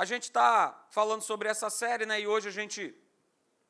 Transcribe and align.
a 0.00 0.06
gente 0.06 0.22
está 0.22 0.86
falando 0.88 1.20
sobre 1.20 1.46
essa 1.46 1.68
série, 1.68 2.06
né? 2.06 2.18
E 2.22 2.26
hoje 2.26 2.48
a 2.48 2.50
gente, 2.50 2.94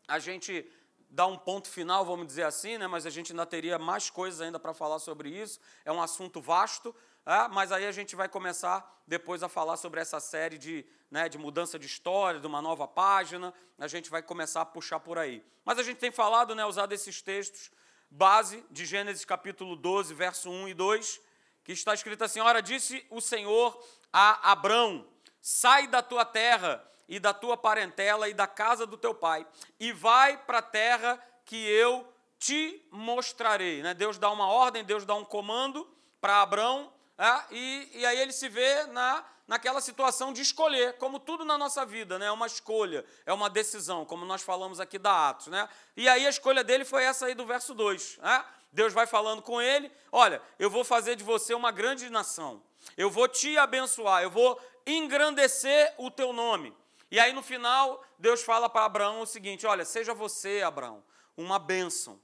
a 0.07 0.21
gente 0.21 0.65
dá 1.11 1.27
um 1.27 1.37
ponto 1.37 1.69
final, 1.69 2.05
vamos 2.05 2.25
dizer 2.25 2.45
assim, 2.45 2.79
né? 2.79 2.87
Mas 2.87 3.05
a 3.05 3.11
gente 3.11 3.33
ainda 3.33 3.45
teria 3.45 3.81
mais 3.81 4.11
coisas 4.11 4.41
ainda 4.41 4.57
para 4.57 4.73
falar 4.73 5.01
sobre 5.01 5.29
isso. 5.29 5.59
É 5.85 5.91
um 5.91 6.01
assunto 6.01 6.41
vasto, 6.41 6.95
é? 7.27 7.49
mas 7.49 7.73
aí 7.73 7.85
a 7.85 7.91
gente 7.91 8.15
vai 8.15 8.29
começar 8.29 9.03
depois 9.09 9.43
a 9.43 9.49
falar 9.49 9.77
sobre 9.77 9.99
essa 9.99 10.21
série 10.21 10.57
de, 10.57 10.87
né, 11.11 11.29
de 11.29 11.37
mudança 11.37 11.77
de 11.77 11.87
história, 11.87 12.39
de 12.39 12.47
uma 12.47 12.63
nova 12.63 12.87
página. 12.87 13.53
A 13.77 13.89
gente 13.89 14.09
vai 14.09 14.23
começar 14.23 14.61
a 14.61 14.65
puxar 14.65 15.01
por 15.01 15.19
aí. 15.19 15.45
Mas 15.65 15.81
a 15.81 15.83
gente 15.83 15.99
tem 15.99 16.13
falado, 16.13 16.55
né, 16.55 16.65
usado 16.65 16.93
esses 16.93 17.21
textos 17.21 17.73
base 18.09 18.65
de 18.71 18.87
Gênesis 18.87 19.25
capítulo 19.25 19.75
12, 19.75 20.15
verso 20.15 20.49
1 20.49 20.69
e 20.69 20.75
2, 20.75 21.21
que 21.65 21.73
está 21.73 21.93
escrito 21.93 22.23
assim: 22.23 22.39
Ora, 22.39 22.63
disse 22.63 23.05
o 23.11 23.21
Senhor 23.21 23.77
a 24.13 24.53
Abrão: 24.53 25.11
Sai 25.41 25.87
da 25.87 26.03
tua 26.03 26.25
terra 26.25 26.85
e 27.09 27.19
da 27.19 27.35
tua 27.35 27.57
parentela 27.57 28.29
e 28.29 28.35
da 28.35 28.47
casa 28.47 28.87
do 28.87 28.97
teu 28.97 29.13
pai, 29.13 29.45
e 29.81 29.93
vai 29.93 30.37
para 30.37 30.59
a 30.59 30.63
terra 30.63 31.21
que 31.45 31.57
eu 31.57 32.07
te 32.39 32.87
mostrarei. 32.93 33.83
Né? 33.83 33.93
Deus 33.93 34.17
dá 34.17 34.31
uma 34.31 34.47
ordem, 34.47 34.85
Deus 34.85 35.05
dá 35.05 35.15
um 35.15 35.25
comando 35.25 35.87
para 36.21 36.41
Abrão, 36.41 36.93
é? 37.19 37.43
e, 37.51 37.91
e 37.95 38.07
aí 38.07 38.19
ele 38.19 38.33
se 38.33 38.49
vê 38.49 38.85
na, 38.85 39.25
naquela 39.49 39.81
situação 39.81 40.33
de 40.33 40.41
escolher, 40.41 40.97
como 40.99 41.19
tudo 41.19 41.45
na 41.45 41.59
nossa 41.59 41.85
vida, 41.85 42.17
né? 42.19 42.27
é 42.27 42.31
uma 42.31 42.47
escolha, 42.47 43.05
é 43.27 43.33
uma 43.33 43.51
decisão, 43.51 44.07
como 44.07 44.25
nós 44.25 44.43
falamos 44.43 44.79
aqui 44.79 44.97
da 44.97 45.31
Atos. 45.31 45.49
Né? 45.49 45.69
E 45.97 46.09
aí 46.09 46.25
a 46.25 46.31
escolha 46.31 46.63
dele 46.63 46.85
foi 46.85 47.03
essa 47.03 47.27
aí 47.27 47.35
do 47.35 47.45
verso 47.45 47.75
2. 47.75 48.19
Né? 48.19 48.45
Deus 48.73 48.93
vai 48.93 49.07
falando 49.07 49.43
com 49.43 49.61
ele: 49.61 49.91
olha, 50.13 50.41
eu 50.59 50.71
vou 50.71 50.85
fazer 50.85 51.17
de 51.17 51.25
você 51.25 51.55
uma 51.55 51.73
grande 51.73 52.09
nação, 52.09 52.63
eu 52.97 53.11
vou 53.11 53.29
te 53.29 53.57
abençoar, 53.59 54.23
eu 54.23 54.31
vou 54.31 54.61
engrandecer 54.87 55.95
o 55.99 56.11
teu 56.11 56.33
nome. 56.33 56.75
E 57.11 57.19
aí 57.19 57.33
no 57.33 57.43
final, 57.43 58.05
Deus 58.19 58.43
fala 58.43 58.69
para 58.69 58.85
Abraão 58.85 59.21
o 59.21 59.27
seguinte: 59.27 59.67
olha, 59.67 59.85
seja 59.85 60.15
você, 60.15 60.63
Abraão, 60.63 61.03
uma 61.37 61.59
bênção. 61.59 62.21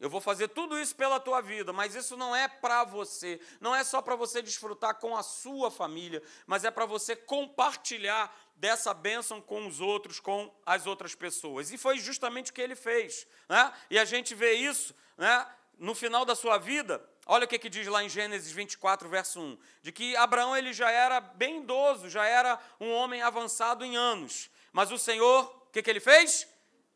Eu 0.00 0.10
vou 0.10 0.20
fazer 0.20 0.48
tudo 0.48 0.78
isso 0.78 0.94
pela 0.94 1.20
tua 1.20 1.40
vida, 1.40 1.72
mas 1.72 1.94
isso 1.94 2.16
não 2.16 2.34
é 2.34 2.48
para 2.48 2.84
você, 2.84 3.40
não 3.60 3.74
é 3.74 3.82
só 3.84 4.02
para 4.02 4.16
você 4.16 4.42
desfrutar 4.42 4.96
com 4.96 5.16
a 5.16 5.22
sua 5.22 5.70
família, 5.70 6.22
mas 6.46 6.64
é 6.64 6.70
para 6.70 6.84
você 6.84 7.14
compartilhar 7.14 8.36
dessa 8.56 8.92
bênção 8.92 9.40
com 9.40 9.66
os 9.66 9.80
outros, 9.80 10.20
com 10.20 10.52
as 10.66 10.86
outras 10.86 11.14
pessoas. 11.14 11.70
E 11.70 11.78
foi 11.78 11.98
justamente 11.98 12.50
o 12.50 12.54
que 12.54 12.60
ele 12.60 12.74
fez. 12.74 13.26
Né? 13.48 13.72
E 13.88 13.98
a 13.98 14.04
gente 14.04 14.34
vê 14.34 14.54
isso 14.54 14.94
né? 15.16 15.46
no 15.78 15.94
final 15.94 16.24
da 16.24 16.34
sua 16.34 16.58
vida, 16.58 17.02
Olha 17.26 17.44
o 17.44 17.48
que, 17.48 17.58
que 17.58 17.70
diz 17.70 17.86
lá 17.86 18.04
em 18.04 18.08
Gênesis 18.08 18.52
24, 18.52 19.08
verso 19.08 19.40
1, 19.40 19.58
de 19.82 19.92
que 19.92 20.14
Abraão 20.16 20.54
ele 20.54 20.72
já 20.72 20.90
era 20.90 21.20
bem 21.20 21.62
idoso, 21.62 22.10
já 22.10 22.26
era 22.26 22.58
um 22.78 22.92
homem 22.92 23.22
avançado 23.22 23.84
em 23.84 23.96
anos. 23.96 24.50
Mas 24.72 24.92
o 24.92 24.98
Senhor, 24.98 25.44
o 25.44 25.72
que, 25.72 25.82
que 25.82 25.88
ele 25.88 26.00
fez? 26.00 26.46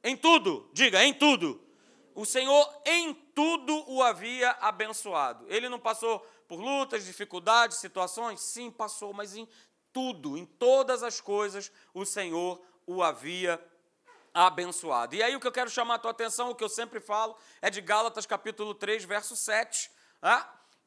Em 0.05 0.17
tudo, 0.17 0.69
diga, 0.73 1.03
em 1.03 1.15
tudo. 1.15 1.65
O 2.15 2.27
Senhor 2.27 2.83
em 2.85 3.15
tudo 3.15 3.85
o 3.91 4.03
havia 4.03 4.51
abençoado. 4.61 5.47
Ele 5.49 5.69
não 5.69 5.79
passou 5.79 6.21
por 6.47 6.61
lutas, 6.61 7.07
dificuldades, 7.07 7.79
situações? 7.79 8.41
Sim, 8.41 8.71
passou, 8.71 9.15
mas 9.15 9.35
em 9.35 9.49
tudo, 9.93 10.37
em 10.37 10.45
todas 10.45 11.03
as 11.03 11.21
coisas, 11.21 11.73
o 11.95 12.05
Senhor 12.05 12.61
o 12.87 13.03
havia 13.03 13.63
abençoado. 14.35 15.15
E 15.15 15.23
aí 15.23 15.35
o 15.35 15.41
que 15.41 15.47
eu 15.47 15.53
quero 15.53 15.71
chamar 15.71 15.95
a 15.95 15.99
tua 15.99 16.11
atenção, 16.11 16.51
o 16.51 16.55
que 16.55 16.63
eu 16.63 16.69
sempre 16.69 17.01
falo, 17.01 17.35
é 17.63 17.71
de 17.71 17.81
Gálatas 17.81 18.27
capítulo 18.27 18.75
3, 18.75 19.05
verso 19.05 19.35
7 19.35 19.91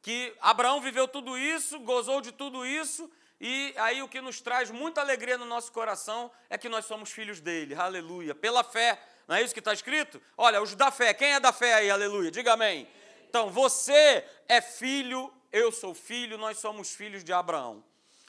que 0.00 0.34
Abraão 0.40 0.80
viveu 0.80 1.06
tudo 1.06 1.38
isso, 1.38 1.78
gozou 1.80 2.20
de 2.20 2.32
tudo 2.32 2.66
isso, 2.66 3.10
e 3.40 3.74
aí 3.76 4.02
o 4.02 4.08
que 4.08 4.20
nos 4.20 4.40
traz 4.40 4.70
muita 4.70 5.00
alegria 5.00 5.38
no 5.38 5.44
nosso 5.44 5.72
coração 5.72 6.30
é 6.48 6.56
que 6.56 6.68
nós 6.68 6.84
somos 6.84 7.10
filhos 7.10 7.40
dele, 7.40 7.74
aleluia, 7.74 8.34
pela 8.34 8.62
fé, 8.62 9.00
não 9.26 9.36
é 9.36 9.42
isso 9.42 9.54
que 9.54 9.60
está 9.60 9.72
escrito? 9.72 10.20
Olha, 10.36 10.60
os 10.60 10.74
da 10.74 10.90
fé, 10.90 11.14
quem 11.14 11.32
é 11.32 11.40
da 11.40 11.52
fé 11.52 11.74
aí, 11.74 11.90
aleluia, 11.90 12.30
diga 12.30 12.52
amém. 12.52 12.88
Então, 13.28 13.50
você 13.50 14.24
é 14.48 14.60
filho, 14.60 15.32
eu 15.50 15.72
sou 15.72 15.94
filho, 15.94 16.36
nós 16.36 16.58
somos 16.58 16.92
filhos 16.92 17.24
de 17.24 17.32
Abraão. 17.32 17.82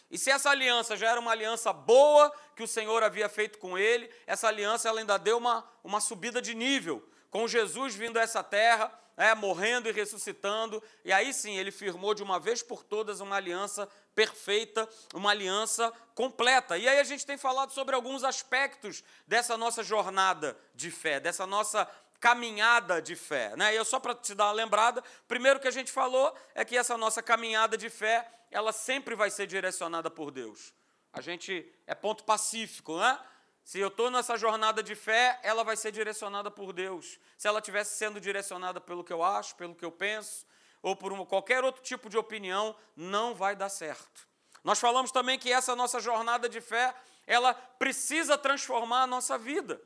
E 0.09 0.17
se 0.17 0.29
essa 0.29 0.49
aliança 0.49 0.95
já 0.95 1.09
era 1.09 1.19
uma 1.19 1.31
aliança 1.31 1.73
boa 1.73 2.31
que 2.55 2.63
o 2.63 2.67
Senhor 2.67 3.01
havia 3.01 3.27
feito 3.27 3.57
com 3.57 3.77
ele, 3.77 4.09
essa 4.27 4.47
aliança 4.47 4.87
ela 4.87 4.99
ainda 4.99 5.17
deu 5.17 5.37
uma, 5.37 5.67
uma 5.83 5.99
subida 5.99 6.41
de 6.41 6.53
nível. 6.53 7.03
Com 7.31 7.47
Jesus 7.47 7.95
vindo 7.95 8.17
a 8.17 8.21
essa 8.21 8.43
terra, 8.43 8.91
é, 9.15 9.33
morrendo 9.35 9.87
e 9.87 9.91
ressuscitando, 9.91 10.81
e 11.03 11.11
aí 11.11 11.33
sim 11.33 11.57
ele 11.57 11.71
firmou 11.71 12.13
de 12.13 12.23
uma 12.23 12.39
vez 12.39 12.63
por 12.63 12.83
todas 12.83 13.19
uma 13.19 13.35
aliança 13.35 13.87
perfeita, 14.15 14.87
uma 15.13 15.31
aliança 15.31 15.91
completa. 16.15 16.77
E 16.77 16.87
aí 16.87 16.99
a 16.99 17.03
gente 17.03 17.25
tem 17.25 17.37
falado 17.37 17.71
sobre 17.71 17.95
alguns 17.95 18.23
aspectos 18.23 19.03
dessa 19.27 19.57
nossa 19.57 19.83
jornada 19.83 20.57
de 20.73 20.91
fé, 20.91 21.19
dessa 21.19 21.45
nossa 21.45 21.87
caminhada 22.19 23.01
de 23.01 23.15
fé. 23.15 23.55
Né? 23.57 23.73
E 23.73 23.75
eu 23.75 23.83
só 23.83 23.99
para 23.99 24.15
te 24.15 24.33
dar 24.33 24.45
uma 24.45 24.53
lembrada, 24.53 25.03
primeiro 25.27 25.59
que 25.59 25.67
a 25.67 25.71
gente 25.71 25.91
falou 25.91 26.33
é 26.55 26.63
que 26.63 26.77
essa 26.77 26.97
nossa 26.97 27.21
caminhada 27.21 27.77
de 27.77 27.89
fé, 27.89 28.25
ela 28.49 28.71
sempre 28.71 29.13
vai 29.15 29.29
ser 29.29 29.45
direcionada 29.45 30.09
por 30.09 30.31
Deus. 30.31 30.73
A 31.11 31.21
gente 31.21 31.69
é 31.85 31.93
ponto 31.93 32.23
pacífico, 32.23 32.97
né? 32.97 33.19
Se 33.63 33.79
eu 33.79 33.87
estou 33.87 34.11
nessa 34.11 34.37
jornada 34.37 34.83
de 34.83 34.93
fé, 34.93 35.39
ela 35.41 35.63
vai 35.63 35.77
ser 35.77 35.91
direcionada 35.91 36.51
por 36.51 36.73
Deus. 36.73 37.17
Se 37.37 37.47
ela 37.47 37.59
estivesse 37.59 37.97
sendo 37.97 38.19
direcionada 38.19 38.81
pelo 38.81 39.03
que 39.03 39.13
eu 39.13 39.23
acho, 39.23 39.55
pelo 39.55 39.73
que 39.73 39.85
eu 39.85 39.91
penso, 39.91 40.45
ou 40.81 40.95
por 40.95 41.25
qualquer 41.25 41.63
outro 41.63 41.81
tipo 41.81 42.09
de 42.09 42.17
opinião, 42.17 42.75
não 42.95 43.33
vai 43.33 43.55
dar 43.55 43.69
certo. 43.69 44.27
Nós 44.63 44.79
falamos 44.79 45.11
também 45.11 45.39
que 45.39 45.51
essa 45.51 45.75
nossa 45.75 45.99
jornada 45.99 46.49
de 46.49 46.59
fé, 46.59 46.93
ela 47.25 47.53
precisa 47.53 48.37
transformar 48.37 49.03
a 49.03 49.07
nossa 49.07 49.37
vida. 49.37 49.81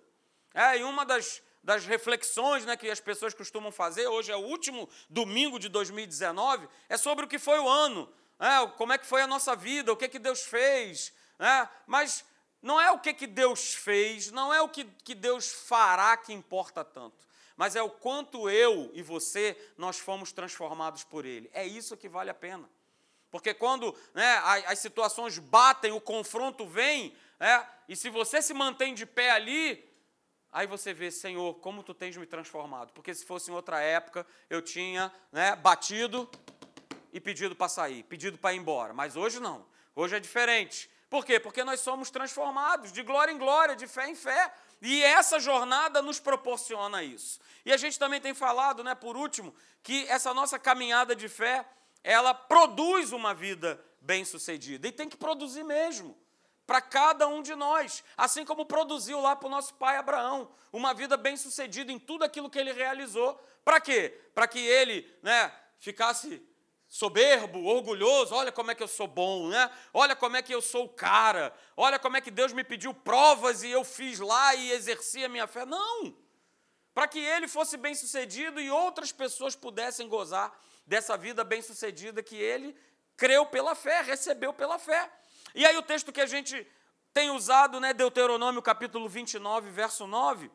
É, 0.54 0.80
e 0.80 0.84
uma 0.84 1.06
das, 1.06 1.42
das 1.64 1.86
reflexões 1.86 2.66
né, 2.66 2.76
que 2.76 2.90
as 2.90 3.00
pessoas 3.00 3.34
costumam 3.34 3.72
fazer, 3.72 4.08
hoje 4.08 4.32
é 4.32 4.36
o 4.36 4.42
último 4.42 4.90
domingo 5.08 5.60
de 5.60 5.70
2019, 5.70 6.68
é 6.90 6.98
sobre 6.98 7.26
o 7.26 7.28
que 7.28 7.38
foi 7.38 7.60
o 7.60 7.70
ano, 7.70 8.12
é, 8.40 8.68
como 8.76 8.94
é 8.94 8.98
que 8.98 9.06
foi 9.06 9.22
a 9.22 9.28
nossa 9.28 9.56
vida, 9.56 9.94
o 9.94 9.98
que, 9.98 10.08
que 10.08 10.20
Deus 10.20 10.42
fez. 10.42 11.14
É, 11.40 11.68
mas 11.86 12.26
não 12.62 12.80
é 12.80 12.92
o 12.92 13.00
que, 13.00 13.14
que 13.14 13.28
Deus 13.28 13.74
fez, 13.74 14.32
não 14.32 14.54
é 14.54 14.62
o 14.62 14.70
que, 14.70 14.86
que 15.04 15.14
Deus 15.14 15.52
fará 15.52 16.18
que 16.18 16.34
importa 16.34 16.84
tanto, 16.84 17.26
mas 17.56 17.76
é 17.76 17.82
o 17.82 17.90
quanto 17.90 18.50
eu 18.50 18.92
e 18.94 19.02
você 19.02 19.58
nós 19.78 20.00
fomos 20.00 20.32
transformados 20.32 21.04
por 21.04 21.26
Ele. 21.26 21.50
É 21.54 21.66
isso 21.66 21.98
que 21.98 22.10
vale 22.10 22.30
a 22.30 22.34
pena. 22.34 22.70
Porque 23.30 23.54
quando 23.54 23.96
né, 24.14 24.38
as 24.66 24.80
situações 24.80 25.38
batem, 25.38 25.92
o 25.92 26.00
confronto 26.00 26.66
vem, 26.66 27.16
é, 27.40 27.64
e 27.88 27.96
se 27.96 28.10
você 28.10 28.42
se 28.42 28.54
mantém 28.54 28.94
de 28.94 29.06
pé 29.06 29.32
ali, 29.32 29.88
aí 30.52 30.66
você 30.66 30.94
vê, 30.94 31.12
Senhor, 31.12 31.56
como 31.56 31.84
tu 31.84 31.94
tens 31.94 32.16
me 32.16 32.26
transformado. 32.26 32.94
Porque 32.94 33.14
se 33.14 33.26
fosse 33.26 33.52
em 33.52 33.54
outra 33.54 33.80
época, 33.80 34.26
eu 34.50 34.62
tinha 34.62 35.12
né, 35.32 35.56
batido 35.56 36.30
e 37.12 37.20
pedido 37.20 37.56
para 37.56 37.68
sair, 37.68 38.04
pedido 38.04 38.38
para 38.38 38.54
ir 38.54 38.58
embora. 38.58 38.94
Mas 38.94 39.16
hoje 39.16 39.40
não. 39.40 39.66
Hoje 39.96 40.16
é 40.16 40.20
diferente. 40.20 40.90
Por 41.10 41.26
quê? 41.26 41.40
Porque 41.40 41.64
nós 41.64 41.80
somos 41.80 42.10
transformados 42.10 42.92
de 42.92 43.02
glória 43.02 43.32
em 43.32 43.38
glória, 43.38 43.76
de 43.76 43.88
fé 43.88 44.10
em 44.10 44.16
fé. 44.16 44.54
E 44.82 45.04
essa 45.04 45.40
jornada 45.40 46.02
nos 46.02 46.20
proporciona 46.20 47.02
isso. 47.04 47.40
E 47.66 47.72
a 47.72 47.78
gente 47.78 47.98
também 47.98 48.20
tem 48.20 48.34
falado, 48.34 48.84
né, 48.84 48.94
por 48.94 49.16
último, 49.16 49.56
que 49.82 50.06
essa 50.08 50.34
nossa 50.34 50.60
caminhada 50.60 51.16
de 51.16 51.30
fé, 51.30 51.66
ela 52.04 52.34
produz 52.34 53.12
uma 53.12 53.34
vida 53.34 53.84
bem-sucedida. 54.02 54.88
E 54.88 54.92
tem 54.92 55.10
que 55.10 55.18
produzir 55.18 55.64
mesmo. 55.64 56.18
Para 56.66 56.82
cada 56.82 57.28
um 57.28 57.42
de 57.42 57.56
nós. 57.56 58.04
Assim 58.18 58.44
como 58.44 58.66
produziu 58.66 59.22
lá 59.22 59.36
para 59.36 59.48
o 59.48 59.52
nosso 59.52 59.74
pai 59.76 59.96
Abraão. 59.96 60.52
Uma 60.74 60.94
vida 60.94 61.16
bem-sucedida 61.16 61.92
em 61.92 61.98
tudo 61.98 62.26
aquilo 62.26 62.50
que 62.50 62.60
ele 62.60 62.74
realizou. 62.74 63.42
Para 63.64 63.80
quê? 63.80 64.20
Para 64.36 64.48
que 64.48 64.60
ele 64.60 65.10
né, 65.24 65.54
ficasse 65.80 66.46
soberbo, 66.88 67.66
orgulhoso, 67.66 68.34
olha 68.34 68.52
como 68.52 68.72
é 68.72 68.76
que 68.76 68.82
eu 68.82 68.88
sou 68.88 69.08
bom, 69.08 69.50
né? 69.50 69.70
Olha 69.94 70.16
como 70.16 70.38
é 70.38 70.42
que 70.42 70.54
eu 70.54 70.62
sou 70.62 70.86
o 70.86 70.90
cara. 70.90 71.54
Olha 71.76 72.00
como 72.00 72.16
é 72.16 72.22
que 72.22 72.32
Deus 72.32 72.54
me 72.54 72.64
pediu 72.64 72.94
provas 72.94 73.64
e 73.64 73.70
eu 73.70 73.84
fiz 73.84 74.20
lá 74.20 74.56
e 74.56 74.72
exerci 74.72 75.24
a 75.24 75.30
minha 75.30 75.48
fé. 75.48 75.66
Não! 75.66 76.16
Para 76.94 77.08
que 77.08 77.20
ele 77.20 77.48
fosse 77.48 77.78
bem-sucedido 77.78 78.60
e 78.60 78.72
outras 78.72 79.12
pessoas 79.12 79.56
pudessem 79.56 80.08
gozar 80.08 80.58
dessa 80.86 81.18
vida 81.18 81.44
bem-sucedida 81.44 82.24
que 82.24 82.36
ele 82.36 82.76
creu 83.18 83.46
pela 83.46 83.76
fé, 83.76 84.02
recebeu 84.02 84.54
pela 84.54 84.80
fé. 84.80 85.12
E 85.54 85.66
aí 85.66 85.76
o 85.78 85.84
texto 85.84 86.12
que 86.12 86.22
a 86.22 86.26
gente 86.26 86.66
tem 87.14 87.30
usado, 87.30 87.80
né, 87.80 87.94
Deuteronômio 87.94 88.62
capítulo 88.62 89.10
29, 89.10 89.70
verso 89.72 90.08
9, 90.08 90.50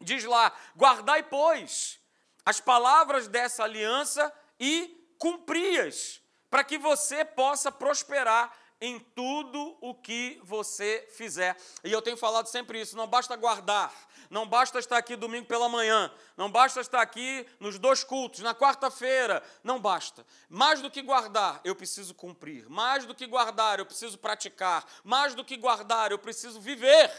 diz 0.00 0.24
lá: 0.24 0.52
"Guardai, 0.76 1.24
pois, 1.24 1.98
as 2.44 2.60
palavras 2.60 3.26
dessa 3.26 3.64
aliança 3.64 4.32
e 4.60 5.05
cumpri-as, 5.18 6.20
para 6.50 6.64
que 6.64 6.78
você 6.78 7.24
possa 7.24 7.70
prosperar 7.70 8.52
em 8.80 8.98
tudo 8.98 9.76
o 9.80 9.94
que 9.94 10.40
você 10.44 11.08
fizer. 11.10 11.56
E 11.82 11.90
eu 11.90 12.02
tenho 12.02 12.16
falado 12.16 12.46
sempre 12.46 12.80
isso: 12.80 12.96
não 12.96 13.06
basta 13.06 13.34
guardar, 13.36 13.92
não 14.30 14.46
basta 14.46 14.78
estar 14.78 14.98
aqui 14.98 15.16
domingo 15.16 15.46
pela 15.46 15.68
manhã, 15.68 16.12
não 16.36 16.50
basta 16.50 16.80
estar 16.80 17.00
aqui 17.00 17.46
nos 17.58 17.78
dois 17.78 18.04
cultos, 18.04 18.40
na 18.40 18.54
quarta-feira, 18.54 19.42
não 19.64 19.80
basta. 19.80 20.26
Mais 20.48 20.82
do 20.82 20.90
que 20.90 21.02
guardar, 21.02 21.60
eu 21.64 21.74
preciso 21.74 22.14
cumprir. 22.14 22.68
Mais 22.68 23.06
do 23.06 23.14
que 23.14 23.26
guardar, 23.26 23.78
eu 23.78 23.86
preciso 23.86 24.18
praticar. 24.18 24.84
Mais 25.02 25.34
do 25.34 25.44
que 25.44 25.56
guardar, 25.56 26.10
eu 26.10 26.18
preciso 26.18 26.60
viver. 26.60 27.10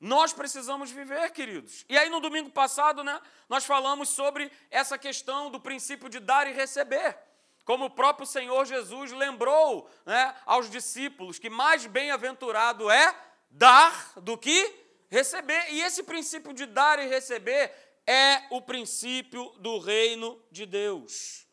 Nós 0.00 0.32
precisamos 0.32 0.90
viver, 0.90 1.30
queridos. 1.32 1.84
E 1.88 1.98
aí, 1.98 2.08
no 2.08 2.20
domingo 2.20 2.50
passado, 2.50 3.02
né, 3.02 3.20
nós 3.48 3.64
falamos 3.64 4.10
sobre 4.10 4.50
essa 4.70 4.96
questão 4.96 5.50
do 5.50 5.60
princípio 5.60 6.08
de 6.08 6.20
dar 6.20 6.46
e 6.46 6.52
receber. 6.52 7.18
Como 7.64 7.86
o 7.86 7.90
próprio 7.90 8.26
Senhor 8.26 8.64
Jesus 8.64 9.10
lembrou 9.12 9.90
né, 10.06 10.34
aos 10.46 10.70
discípulos 10.70 11.38
que 11.38 11.50
mais 11.50 11.84
bem-aventurado 11.86 12.88
é 12.88 13.14
dar 13.50 14.12
do 14.20 14.38
que 14.38 14.74
receber. 15.10 15.72
E 15.72 15.82
esse 15.82 16.02
princípio 16.02 16.52
de 16.52 16.64
dar 16.64 16.98
e 17.00 17.08
receber 17.08 17.72
é 18.06 18.44
o 18.50 18.62
princípio 18.62 19.50
do 19.58 19.78
reino 19.78 20.40
de 20.50 20.64
Deus. 20.64 21.47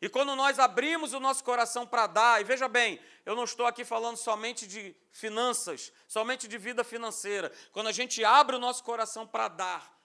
E 0.00 0.08
quando 0.08 0.36
nós 0.36 0.58
abrimos 0.58 1.12
o 1.12 1.18
nosso 1.18 1.42
coração 1.42 1.84
para 1.84 2.06
dar, 2.06 2.40
e 2.40 2.44
veja 2.44 2.68
bem, 2.68 3.00
eu 3.26 3.34
não 3.34 3.44
estou 3.44 3.66
aqui 3.66 3.84
falando 3.84 4.16
somente 4.16 4.66
de 4.66 4.94
finanças, 5.10 5.92
somente 6.06 6.46
de 6.46 6.56
vida 6.56 6.84
financeira. 6.84 7.50
Quando 7.72 7.88
a 7.88 7.92
gente 7.92 8.24
abre 8.24 8.54
o 8.54 8.60
nosso 8.60 8.84
coração 8.84 9.26
para 9.26 9.48
dar 9.48 9.98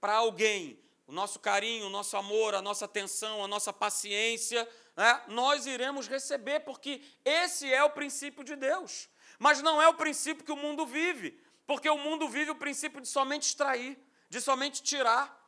para 0.00 0.14
alguém, 0.14 0.80
o 1.06 1.12
nosso 1.12 1.40
carinho, 1.40 1.86
o 1.86 1.90
nosso 1.90 2.16
amor, 2.16 2.54
a 2.54 2.62
nossa 2.62 2.84
atenção, 2.84 3.44
a 3.44 3.48
nossa 3.48 3.72
paciência, 3.72 4.66
né, 4.96 5.22
nós 5.26 5.66
iremos 5.66 6.06
receber, 6.06 6.60
porque 6.60 7.02
esse 7.24 7.70
é 7.70 7.82
o 7.82 7.90
princípio 7.90 8.44
de 8.44 8.54
Deus. 8.54 9.08
Mas 9.38 9.60
não 9.60 9.82
é 9.82 9.88
o 9.88 9.94
princípio 9.94 10.44
que 10.44 10.52
o 10.52 10.56
mundo 10.56 10.86
vive, 10.86 11.38
porque 11.66 11.90
o 11.90 11.98
mundo 11.98 12.28
vive 12.28 12.52
o 12.52 12.54
princípio 12.54 13.00
de 13.00 13.08
somente 13.08 13.48
extrair, 13.48 13.98
de 14.28 14.40
somente 14.40 14.82
tirar 14.82 15.39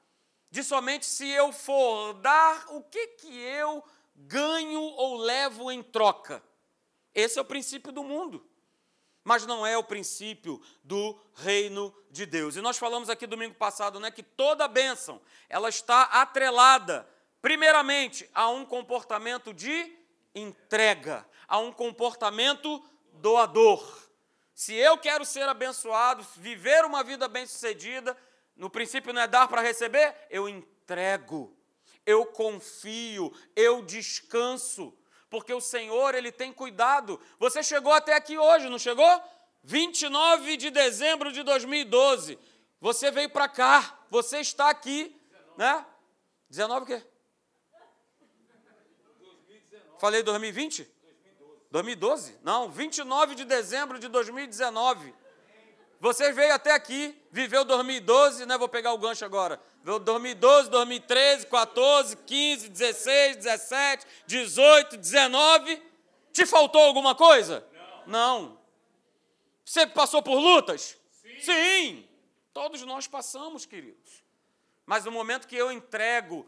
de 0.52 0.62
somente 0.62 1.06
se 1.06 1.26
eu 1.26 1.50
for 1.50 2.12
dar, 2.12 2.66
o 2.74 2.82
que, 2.82 3.06
que 3.06 3.40
eu 3.40 3.82
ganho 4.14 4.82
ou 4.82 5.16
levo 5.16 5.72
em 5.72 5.82
troca. 5.82 6.42
Esse 7.14 7.38
é 7.38 7.42
o 7.42 7.44
princípio 7.44 7.90
do 7.90 8.04
mundo. 8.04 8.46
Mas 9.24 9.46
não 9.46 9.66
é 9.66 9.78
o 9.78 9.82
princípio 9.82 10.60
do 10.84 11.18
reino 11.36 11.94
de 12.10 12.26
Deus. 12.26 12.54
E 12.54 12.60
nós 12.60 12.76
falamos 12.76 13.08
aqui 13.08 13.26
domingo 13.26 13.54
passado, 13.54 13.98
né, 13.98 14.10
que 14.10 14.22
toda 14.22 14.68
bênção, 14.68 15.22
ela 15.48 15.70
está 15.70 16.02
atrelada, 16.02 17.08
primeiramente, 17.40 18.28
a 18.34 18.50
um 18.50 18.66
comportamento 18.66 19.54
de 19.54 19.96
entrega, 20.34 21.26
a 21.48 21.56
um 21.56 21.72
comportamento 21.72 22.84
doador. 23.14 23.82
Se 24.54 24.74
eu 24.74 24.98
quero 24.98 25.24
ser 25.24 25.48
abençoado, 25.48 26.22
viver 26.36 26.84
uma 26.84 27.02
vida 27.02 27.26
bem-sucedida, 27.26 28.14
no 28.56 28.70
princípio 28.70 29.12
não 29.12 29.22
é 29.22 29.26
dar 29.26 29.48
para 29.48 29.60
receber, 29.60 30.14
eu 30.30 30.48
entrego, 30.48 31.56
eu 32.04 32.26
confio, 32.26 33.32
eu 33.56 33.82
descanso, 33.82 34.96
porque 35.30 35.52
o 35.52 35.60
Senhor, 35.60 36.14
Ele 36.14 36.30
tem 36.30 36.52
cuidado. 36.52 37.20
Você 37.38 37.62
chegou 37.62 37.92
até 37.92 38.14
aqui 38.14 38.36
hoje, 38.36 38.68
não 38.68 38.78
chegou? 38.78 39.22
29 39.62 40.56
de 40.56 40.70
dezembro 40.70 41.32
de 41.32 41.42
2012. 41.42 42.38
Você 42.80 43.10
veio 43.10 43.30
para 43.30 43.48
cá, 43.48 43.98
você 44.10 44.40
está 44.40 44.68
aqui, 44.68 45.16
19. 45.30 45.58
né? 45.58 45.86
19 46.50 46.82
o 46.82 46.86
quê? 46.86 47.06
2019. 49.30 50.00
Falei 50.00 50.22
2020? 50.22 50.82
2012. 50.82 51.60
2012? 51.70 52.38
Não, 52.42 52.70
29 52.70 53.34
de 53.36 53.44
dezembro 53.44 53.98
de 53.98 54.08
2019. 54.08 55.14
Você 56.02 56.32
veio 56.32 56.52
até 56.52 56.72
aqui, 56.72 57.16
viveu 57.30 57.64
2012, 57.64 58.44
né? 58.44 58.58
Vou 58.58 58.68
pegar 58.68 58.92
o 58.92 58.98
gancho 58.98 59.24
agora. 59.24 59.62
2012, 59.84 60.68
2013, 60.68 61.46
14, 61.46 62.16
15, 62.16 62.68
16, 62.70 63.36
17, 63.36 64.06
18, 64.26 64.96
19. 64.96 65.80
Te 66.32 66.44
faltou 66.44 66.82
alguma 66.82 67.14
coisa? 67.14 67.64
Não. 68.04 68.40
Não. 68.40 68.58
Você 69.64 69.86
passou 69.86 70.20
por 70.20 70.40
lutas? 70.40 70.98
Sim. 71.22 71.40
Sim. 71.40 72.08
Todos 72.52 72.82
nós 72.82 73.06
passamos, 73.06 73.64
queridos. 73.64 74.24
Mas 74.84 75.04
no 75.04 75.12
momento 75.12 75.46
que 75.46 75.54
eu 75.54 75.70
entrego 75.70 76.44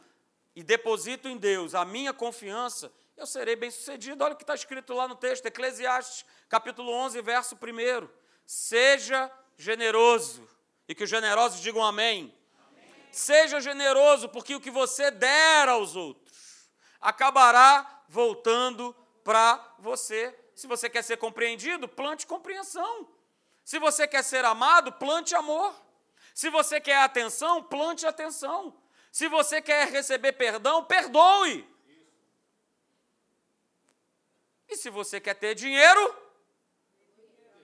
e 0.57 0.65
deposito 0.65 1.29
em 1.29 1.37
Deus 1.37 1.77
a 1.77 1.85
minha 1.85 2.13
confiança, 2.13 2.93
eu 3.17 3.25
serei 3.25 3.55
bem-sucedido. 3.55 4.25
Olha 4.25 4.35
o 4.35 4.37
que 4.37 4.43
está 4.43 4.57
escrito 4.57 4.95
lá 4.95 5.07
no 5.07 5.15
texto, 5.15 5.47
Eclesiastes, 5.47 6.25
capítulo 6.49 6.91
11, 6.91 7.23
verso 7.23 7.55
1. 7.55 8.09
Seja 8.45 9.31
generoso. 9.57 10.49
E 10.89 10.95
que 10.95 11.05
os 11.05 11.11
generosos 11.11 11.61
digam 11.61 11.83
amém. 11.83 12.35
amém. 12.69 12.95
Seja 13.11 13.61
generoso, 13.61 14.29
porque 14.29 14.55
o 14.55 14.61
que 14.61 14.71
você 14.71 15.11
der 15.11 15.69
aos 15.69 15.97
outros 15.97 16.71
acabará 17.01 18.03
voltando 18.09 18.95
para 19.23 19.75
você. 19.79 20.35
Se 20.55 20.67
você 20.67 20.89
quer 20.89 21.03
ser 21.03 21.17
compreendido, 21.17 21.89
plante 21.89 22.27
compreensão. 22.27 23.09
Se 23.65 23.79
você 23.79 24.07
quer 24.07 24.23
ser 24.23 24.45
amado, 24.45 24.93
plante 24.93 25.35
amor. 25.35 25.75
Se 26.35 26.51
você 26.51 26.81
quer 26.81 26.99
atenção, 26.99 27.63
plante 27.63 28.07
atenção. 28.07 28.77
Se 29.11 29.29
você 29.29 29.63
quer 29.63 29.89
receber 29.89 30.33
perdão, 30.33 30.85
perdoe. 30.85 31.67
E 34.69 34.77
se 34.77 34.91
você 34.91 35.21
quer 35.21 35.35
ter 35.35 35.55
dinheiro, 35.55 36.17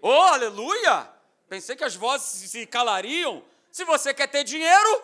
oh, 0.00 0.10
aleluia! 0.10 1.19
Pensei 1.50 1.75
que 1.75 1.82
as 1.82 1.97
vozes 1.97 2.49
se 2.49 2.64
calariam. 2.64 3.44
Se 3.73 3.85
você 3.85 4.14
quer 4.14 4.29
ter 4.29 4.44
dinheiro, 4.44 5.02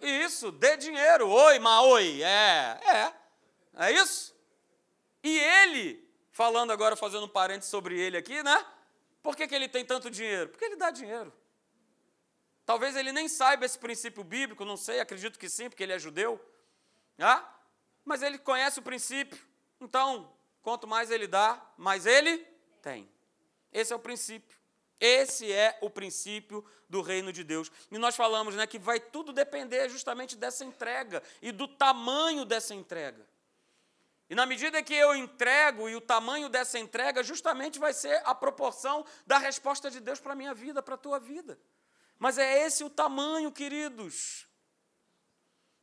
isso, 0.00 0.52
dê 0.52 0.76
dinheiro. 0.76 1.28
Oi, 1.28 1.58
ma 1.58 1.82
oi. 1.82 2.22
É, 2.22 2.78
é. 2.86 3.14
É 3.74 3.90
isso? 3.90 4.32
E 5.24 5.40
ele, 5.40 6.08
falando 6.30 6.70
agora, 6.70 6.94
fazendo 6.94 7.24
um 7.24 7.28
parênteses 7.28 7.68
sobre 7.68 7.98
ele 7.98 8.16
aqui, 8.16 8.44
né? 8.44 8.64
Por 9.24 9.34
que, 9.34 9.48
que 9.48 9.54
ele 9.56 9.68
tem 9.68 9.84
tanto 9.84 10.08
dinheiro? 10.08 10.50
Porque 10.50 10.64
ele 10.64 10.76
dá 10.76 10.92
dinheiro. 10.92 11.32
Talvez 12.64 12.94
ele 12.94 13.10
nem 13.10 13.26
saiba 13.26 13.66
esse 13.66 13.76
princípio 13.76 14.22
bíblico, 14.22 14.64
não 14.64 14.76
sei, 14.76 15.00
acredito 15.00 15.36
que 15.36 15.48
sim, 15.48 15.68
porque 15.68 15.82
ele 15.82 15.92
é 15.92 15.98
judeu. 15.98 16.40
Né? 17.18 17.44
Mas 18.04 18.22
ele 18.22 18.38
conhece 18.38 18.78
o 18.78 18.82
princípio. 18.82 19.44
Então, 19.80 20.32
quanto 20.62 20.86
mais 20.86 21.10
ele 21.10 21.26
dá, 21.26 21.60
mais 21.76 22.06
ele 22.06 22.38
tem. 22.80 23.10
Esse 23.72 23.92
é 23.92 23.96
o 23.96 23.98
princípio. 23.98 24.59
Esse 25.00 25.50
é 25.50 25.78
o 25.80 25.88
princípio 25.88 26.62
do 26.88 27.00
reino 27.00 27.32
de 27.32 27.42
Deus. 27.42 27.72
E 27.90 27.96
nós 27.96 28.14
falamos 28.14 28.54
né, 28.54 28.66
que 28.66 28.78
vai 28.78 29.00
tudo 29.00 29.32
depender 29.32 29.88
justamente 29.88 30.36
dessa 30.36 30.64
entrega 30.64 31.22
e 31.40 31.50
do 31.50 31.66
tamanho 31.66 32.44
dessa 32.44 32.74
entrega. 32.74 33.26
E 34.28 34.34
na 34.34 34.46
medida 34.46 34.82
que 34.82 34.94
eu 34.94 35.16
entrego 35.16 35.88
e 35.88 35.96
o 35.96 36.00
tamanho 36.00 36.48
dessa 36.48 36.78
entrega, 36.78 37.22
justamente 37.22 37.78
vai 37.78 37.92
ser 37.92 38.22
a 38.24 38.34
proporção 38.34 39.04
da 39.26 39.38
resposta 39.38 39.90
de 39.90 39.98
Deus 39.98 40.20
para 40.20 40.34
a 40.34 40.36
minha 40.36 40.54
vida, 40.54 40.82
para 40.82 40.94
a 40.94 40.98
tua 40.98 41.18
vida. 41.18 41.58
Mas 42.18 42.38
é 42.38 42.64
esse 42.66 42.84
o 42.84 42.90
tamanho, 42.90 43.50
queridos. 43.50 44.46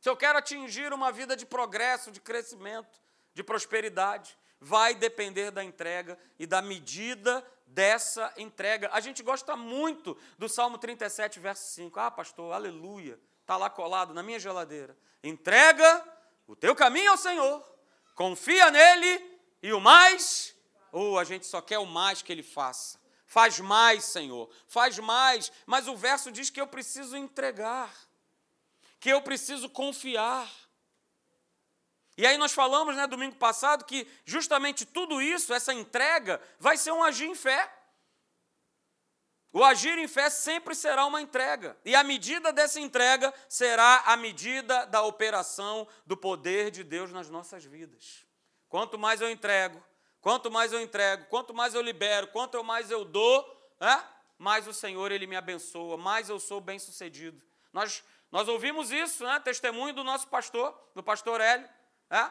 Se 0.00 0.08
eu 0.08 0.16
quero 0.16 0.38
atingir 0.38 0.92
uma 0.92 1.10
vida 1.10 1.36
de 1.36 1.44
progresso, 1.44 2.10
de 2.10 2.20
crescimento, 2.20 3.02
de 3.34 3.42
prosperidade, 3.42 4.38
vai 4.60 4.94
depender 4.94 5.50
da 5.50 5.62
entrega 5.62 6.18
e 6.38 6.46
da 6.46 6.60
medida 6.60 7.44
dessa 7.66 8.32
entrega. 8.36 8.90
A 8.92 9.00
gente 9.00 9.22
gosta 9.22 9.56
muito 9.56 10.16
do 10.38 10.48
Salmo 10.48 10.78
37, 10.78 11.38
verso 11.38 11.72
5. 11.74 11.98
Ah, 12.00 12.10
pastor, 12.10 12.52
aleluia. 12.52 13.18
Está 13.40 13.56
lá 13.56 13.70
colado 13.70 14.12
na 14.12 14.22
minha 14.22 14.38
geladeira. 14.38 14.96
Entrega 15.22 16.04
o 16.46 16.56
teu 16.56 16.74
caminho 16.74 17.10
ao 17.10 17.16
Senhor, 17.16 17.62
confia 18.14 18.70
nele 18.70 19.38
e 19.62 19.72
o 19.72 19.80
mais, 19.80 20.54
ou 20.90 21.12
oh, 21.12 21.18
a 21.18 21.24
gente 21.24 21.46
só 21.46 21.60
quer 21.60 21.78
o 21.78 21.86
mais 21.86 22.22
que 22.22 22.32
ele 22.32 22.42
faça. 22.42 22.98
Faz 23.26 23.60
mais, 23.60 24.04
Senhor, 24.04 24.50
faz 24.66 24.98
mais. 24.98 25.52
Mas 25.66 25.86
o 25.86 25.94
verso 25.94 26.32
diz 26.32 26.48
que 26.48 26.60
eu 26.60 26.66
preciso 26.66 27.16
entregar, 27.16 27.94
que 28.98 29.10
eu 29.10 29.20
preciso 29.20 29.68
confiar. 29.68 30.50
E 32.18 32.26
aí 32.26 32.36
nós 32.36 32.52
falamos, 32.52 32.96
né, 32.96 33.06
domingo 33.06 33.36
passado, 33.36 33.84
que 33.84 34.04
justamente 34.24 34.84
tudo 34.84 35.22
isso, 35.22 35.54
essa 35.54 35.72
entrega, 35.72 36.42
vai 36.58 36.76
ser 36.76 36.90
um 36.90 37.04
agir 37.04 37.26
em 37.26 37.34
fé. 37.36 37.72
O 39.52 39.62
agir 39.62 39.96
em 39.96 40.08
fé 40.08 40.28
sempre 40.28 40.74
será 40.74 41.06
uma 41.06 41.22
entrega. 41.22 41.78
E 41.84 41.94
a 41.94 42.02
medida 42.02 42.52
dessa 42.52 42.80
entrega 42.80 43.32
será 43.48 44.02
a 44.04 44.16
medida 44.16 44.84
da 44.86 45.00
operação 45.02 45.86
do 46.04 46.16
poder 46.16 46.72
de 46.72 46.82
Deus 46.82 47.12
nas 47.12 47.30
nossas 47.30 47.64
vidas. 47.64 48.26
Quanto 48.68 48.98
mais 48.98 49.20
eu 49.20 49.30
entrego, 49.30 49.80
quanto 50.20 50.50
mais 50.50 50.72
eu 50.72 50.80
entrego, 50.80 51.24
quanto 51.26 51.54
mais 51.54 51.72
eu 51.72 51.80
libero, 51.80 52.26
quanto 52.32 52.64
mais 52.64 52.90
eu 52.90 53.04
dou, 53.04 53.76
né, 53.80 54.04
mais 54.36 54.66
o 54.66 54.74
Senhor 54.74 55.12
ele 55.12 55.28
me 55.28 55.36
abençoa, 55.36 55.96
mais 55.96 56.28
eu 56.28 56.40
sou 56.40 56.60
bem-sucedido. 56.60 57.40
Nós, 57.72 58.02
nós 58.32 58.48
ouvimos 58.48 58.90
isso, 58.90 59.22
né, 59.22 59.38
testemunho 59.38 59.94
do 59.94 60.02
nosso 60.02 60.26
pastor, 60.26 60.76
do 60.96 61.02
pastor 61.02 61.40
Hélio. 61.40 61.77
É? 62.10 62.30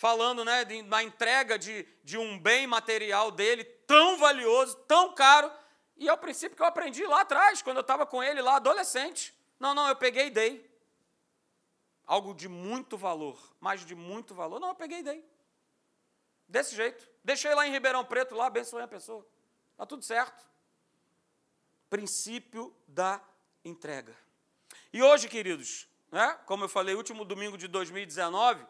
falando 0.00 0.46
né, 0.46 0.64
da 0.64 1.02
entrega 1.02 1.58
de, 1.58 1.86
de 2.02 2.16
um 2.16 2.38
bem 2.38 2.66
material 2.66 3.30
dele 3.30 3.64
tão 3.86 4.16
valioso, 4.16 4.74
tão 4.88 5.14
caro, 5.14 5.52
e 5.94 6.08
é 6.08 6.12
o 6.12 6.16
princípio 6.16 6.56
que 6.56 6.62
eu 6.62 6.66
aprendi 6.66 7.04
lá 7.04 7.20
atrás, 7.20 7.60
quando 7.60 7.76
eu 7.76 7.82
estava 7.82 8.06
com 8.06 8.22
ele 8.22 8.40
lá, 8.40 8.56
adolescente. 8.56 9.34
Não, 9.58 9.74
não, 9.74 9.86
eu 9.86 9.94
peguei 9.94 10.28
e 10.28 10.30
dei. 10.30 10.70
Algo 12.06 12.32
de 12.32 12.48
muito 12.48 12.96
valor, 12.96 13.38
mas 13.60 13.84
de 13.84 13.94
muito 13.94 14.34
valor. 14.34 14.58
Não, 14.58 14.68
eu 14.68 14.74
peguei 14.74 15.00
e 15.00 15.02
dei. 15.02 15.30
Desse 16.48 16.74
jeito. 16.74 17.06
Deixei 17.22 17.54
lá 17.54 17.68
em 17.68 17.70
Ribeirão 17.70 18.02
Preto, 18.02 18.34
lá, 18.34 18.46
abençoei 18.46 18.82
a 18.82 18.88
pessoa. 18.88 19.26
Está 19.72 19.84
tudo 19.84 20.02
certo. 20.02 20.48
Princípio 21.90 22.74
da 22.88 23.20
entrega. 23.62 24.16
E 24.94 25.02
hoje, 25.02 25.28
queridos, 25.28 25.86
né, 26.10 26.40
como 26.46 26.64
eu 26.64 26.70
falei, 26.70 26.94
último 26.94 27.22
domingo 27.22 27.58
de 27.58 27.68
2019, 27.68 28.66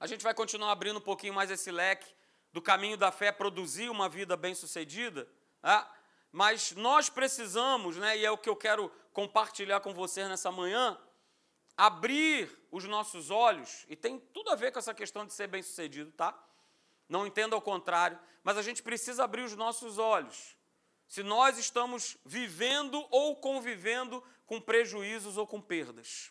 a 0.00 0.06
gente 0.06 0.22
vai 0.22 0.34
continuar 0.34 0.72
abrindo 0.72 0.98
um 0.98 1.02
pouquinho 1.02 1.34
mais 1.34 1.50
esse 1.50 1.70
leque 1.70 2.06
do 2.52 2.62
caminho 2.62 2.96
da 2.96 3.10
fé, 3.10 3.32
produzir 3.32 3.90
uma 3.90 4.08
vida 4.08 4.36
bem-sucedida. 4.36 5.28
Né? 5.62 5.86
Mas 6.30 6.72
nós 6.72 7.08
precisamos, 7.08 7.96
né, 7.96 8.16
e 8.16 8.24
é 8.24 8.30
o 8.30 8.38
que 8.38 8.48
eu 8.48 8.56
quero 8.56 8.90
compartilhar 9.12 9.80
com 9.80 9.92
vocês 9.92 10.28
nessa 10.28 10.50
manhã, 10.52 10.98
abrir 11.76 12.50
os 12.70 12.84
nossos 12.84 13.30
olhos, 13.30 13.84
e 13.88 13.96
tem 13.96 14.18
tudo 14.18 14.50
a 14.50 14.54
ver 14.54 14.72
com 14.72 14.78
essa 14.78 14.94
questão 14.94 15.26
de 15.26 15.32
ser 15.32 15.46
bem-sucedido, 15.46 16.10
tá? 16.12 16.36
Não 17.08 17.26
entendo 17.26 17.54
ao 17.54 17.62
contrário, 17.62 18.18
mas 18.42 18.58
a 18.58 18.62
gente 18.62 18.82
precisa 18.82 19.24
abrir 19.24 19.42
os 19.42 19.56
nossos 19.56 19.98
olhos. 19.98 20.56
Se 21.06 21.22
nós 21.22 21.56
estamos 21.56 22.18
vivendo 22.24 23.06
ou 23.10 23.36
convivendo 23.36 24.22
com 24.44 24.60
prejuízos 24.60 25.36
ou 25.36 25.46
com 25.46 25.60
perdas. 25.60 26.30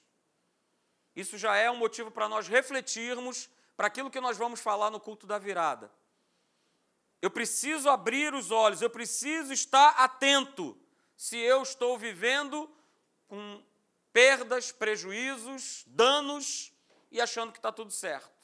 Isso 1.16 1.38
já 1.38 1.56
é 1.56 1.70
um 1.72 1.76
motivo 1.76 2.12
para 2.12 2.30
nós 2.30 2.48
refletirmos 2.48 3.50
para 3.78 3.88
aquilo 3.88 4.10
que 4.10 4.20
nós 4.20 4.36
vamos 4.38 4.60
falar 4.60 4.90
no 4.90 5.00
culto 5.00 5.28
da 5.28 5.38
virada. 5.38 5.92
Eu 7.22 7.30
preciso 7.30 7.90
abrir 7.90 8.34
os 8.34 8.50
olhos, 8.50 8.82
eu 8.82 8.90
preciso 8.90 9.54
estar 9.54 9.90
atento 9.90 10.76
se 11.16 11.38
eu 11.38 11.62
estou 11.62 11.98
vivendo 11.98 12.70
com 13.28 13.64
perdas, 14.12 14.72
prejuízos, 14.72 15.84
danos 15.88 16.74
e 17.12 17.22
achando 17.22 17.52
que 17.52 17.60
está 17.60 17.72
tudo 17.72 17.92
certo. 17.92 18.36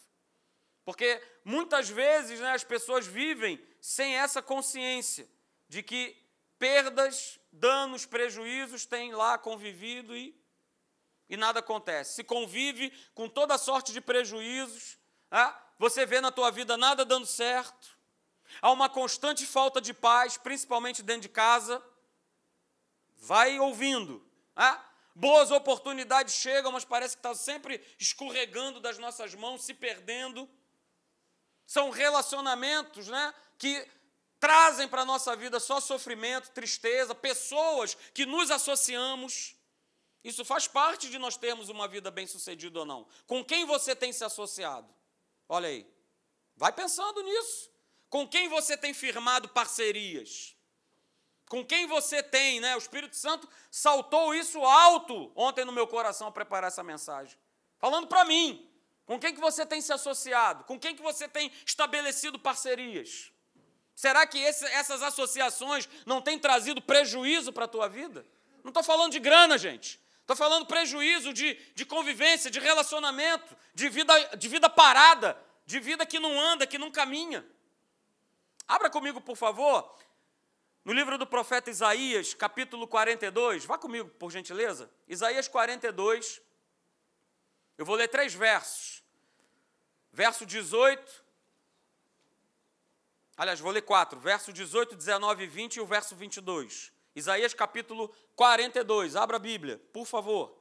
Porque 0.86 1.22
muitas 1.44 1.90
vezes 1.90 2.40
né, 2.40 2.52
as 2.52 2.63
pessoas 2.63 3.08
vivem 3.08 3.60
sem 3.82 4.16
essa 4.16 4.42
consciência 4.42 5.28
de 5.68 5.82
que 5.82 6.16
perdas, 6.60 7.40
danos, 7.52 8.06
prejuízos 8.06 8.86
têm 8.86 9.13
lá 9.13 9.38
convivido 9.38 10.16
e, 10.16 10.36
e 11.30 11.38
nada 11.38 11.60
acontece. 11.60 12.16
Se 12.16 12.24
convive 12.24 12.92
com 13.13 13.30
toda 13.30 13.58
sorte 13.58 13.94
de 13.94 14.02
prejuízos, 14.02 14.98
ah, 15.36 15.60
você 15.80 16.06
vê 16.06 16.22
na 16.22 16.32
tua 16.32 16.52
vida 16.52 16.78
nada 16.78 17.04
dando 17.04 17.25
certo, 17.25 17.98
há 18.62 18.72
uma 18.72 18.88
constante 18.88 19.48
falta 19.48 19.82
de 19.82 19.92
paz, 19.92 20.38
principalmente 20.38 21.02
dentro 21.02 21.24
de 21.24 21.30
casa. 21.30 21.84
Vai 23.18 23.60
ouvindo. 23.60 24.24
Ah? 24.56 24.80
Boas 25.16 25.50
oportunidades 25.50 26.36
chegam, 26.36 26.72
mas 26.72 26.86
parece 26.86 27.16
que 27.16 27.20
está 27.20 27.34
sempre 27.34 27.84
escorregando 27.98 28.80
das 28.80 29.00
nossas 29.00 29.34
mãos, 29.34 29.63
se 29.63 29.74
perdendo. 29.74 30.48
São 31.66 31.90
relacionamentos 31.90 33.08
né, 33.08 33.34
que 33.58 33.88
trazem 34.40 34.88
para 34.88 35.02
a 35.02 35.06
nossa 35.06 35.36
vida 35.36 35.60
só 35.60 35.80
sofrimento, 35.80 36.52
tristeza, 36.52 37.16
pessoas 37.16 37.98
que 38.13 38.24
nos 38.24 38.52
associamos. 38.52 39.56
Isso 40.24 40.46
faz 40.46 40.68
parte 40.68 41.10
de 41.10 41.18
nós 41.18 41.38
termos 41.38 41.70
uma 41.70 41.88
vida 41.88 42.12
bem-sucedida 42.12 42.82
ou 42.82 42.86
não. 42.86 43.08
Com 43.25 43.44
quem 43.44 43.66
você 43.66 43.96
tem 43.96 44.13
se 44.13 44.24
associado? 44.24 44.94
Olha 45.54 45.70
aí. 45.70 45.86
Vai 46.58 46.72
pensando 46.72 47.22
nisso. 47.22 47.70
Com 48.10 48.28
quem 48.28 48.50
você 48.50 48.76
tem 48.76 48.92
firmado 48.92 49.48
parcerias? 49.50 50.58
Com 51.48 51.64
quem 51.64 51.86
você 51.86 52.24
tem, 52.24 52.60
né? 52.60 52.74
O 52.76 52.80
Espírito 52.80 53.16
Santo 53.16 53.48
saltou 53.70 54.34
isso 54.34 54.60
alto 54.64 55.32
ontem 55.36 55.64
no 55.64 55.72
meu 55.72 55.86
coração 55.86 56.26
ao 56.26 56.34
preparar 56.34 56.70
essa 56.70 56.82
mensagem. 56.82 57.38
Falando 57.78 58.08
para 58.08 58.26
mim. 58.26 58.68
Com 59.06 59.20
quem 59.20 59.32
que 59.32 59.40
você 59.40 59.64
tem 59.64 59.80
se 59.80 59.94
associado? 59.94 60.64
Com 60.64 60.80
quem 60.80 60.96
que 60.96 61.04
você 61.04 61.28
tem 61.28 61.52
estabelecido 61.64 62.40
parcerias? 62.40 63.32
Será 63.94 64.26
que 64.26 64.40
esse, 64.40 64.66
essas 64.66 65.04
associações 65.04 65.88
não 66.04 66.20
têm 66.20 66.40
trazido 66.40 66.82
prejuízo 66.82 67.54
para 67.54 67.66
a 67.66 67.68
tua 67.68 67.88
vida? 67.88 68.26
Não 68.64 68.70
estou 68.70 68.82
falando 68.82 69.12
de 69.12 69.20
grana, 69.20 69.56
gente. 69.60 70.03
Estou 70.24 70.38
falando 70.38 70.65
prejuízo 70.65 71.34
de, 71.34 71.53
de 71.75 71.86
convivência, 71.86 72.50
de 72.50 72.58
relacionamento, 72.58 73.58
de 73.74 73.89
vida, 73.89 74.36
de 74.38 74.48
vida 74.48 74.70
parada, 74.70 75.38
de 75.65 75.82
vida 75.82 76.06
que 76.06 76.18
não 76.18 76.39
anda, 76.39 76.65
que 76.65 76.77
não 76.77 76.89
caminha. 76.89 77.46
Abra 78.65 78.89
comigo, 78.89 79.20
por 79.20 79.36
favor, 79.36 79.94
no 80.86 80.94
livro 80.94 81.18
do 81.18 81.27
profeta 81.27 81.70
Isaías, 81.70 82.34
capítulo 82.34 82.88
42. 82.88 83.65
Vá 83.65 83.77
comigo, 83.77 84.10
por 84.12 84.32
gentileza. 84.32 84.89
Isaías 85.10 85.50
42. 85.50 86.42
Eu 87.77 87.86
vou 87.86 87.96
ler 87.96 88.08
três 88.08 88.34
versos. 88.34 89.03
Verso 90.10 90.46
18. 90.46 91.22
Aliás, 93.36 93.60
vou 93.60 93.74
ler 93.74 93.82
quatro. 93.82 94.18
Verso 94.22 94.53
18, 94.53 94.96
19 94.96 95.44
e 95.44 95.48
20 95.48 95.75
e 95.75 95.82
o 95.82 95.86
verso 95.86 96.15
22. 96.15 96.93
Isaías 97.15 97.53
capítulo 97.53 98.13
42. 98.36 99.15
Abra 99.15 99.38
a 99.38 99.39
Bíblia, 99.39 99.82
por 99.91 100.05
favor. 100.05 100.58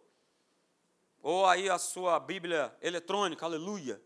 Ou 1.23 1.47
aí 1.47 1.71
a 1.71 1.79
sua 1.79 2.19
Bíblia 2.19 2.77
eletrônica, 2.83 3.45
aleluia. 3.45 4.03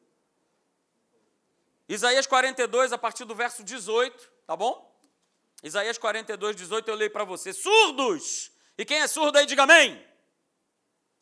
Isaías 1.88 2.26
42, 2.26 2.92
a 2.92 2.98
partir 2.98 3.24
do 3.24 3.34
verso 3.34 3.62
18, 3.62 4.30
tá 4.46 4.56
bom? 4.56 4.94
Isaías 5.62 5.96
42, 5.98 6.56
18, 6.56 6.88
eu 6.88 6.94
leio 6.94 7.10
para 7.10 7.24
você. 7.24 7.52
Surdos! 7.52 8.52
E 8.76 8.84
quem 8.84 8.98
é 8.98 9.06
surdo 9.06 9.38
aí, 9.38 9.46
diga 9.46 9.62
amém. 9.62 10.04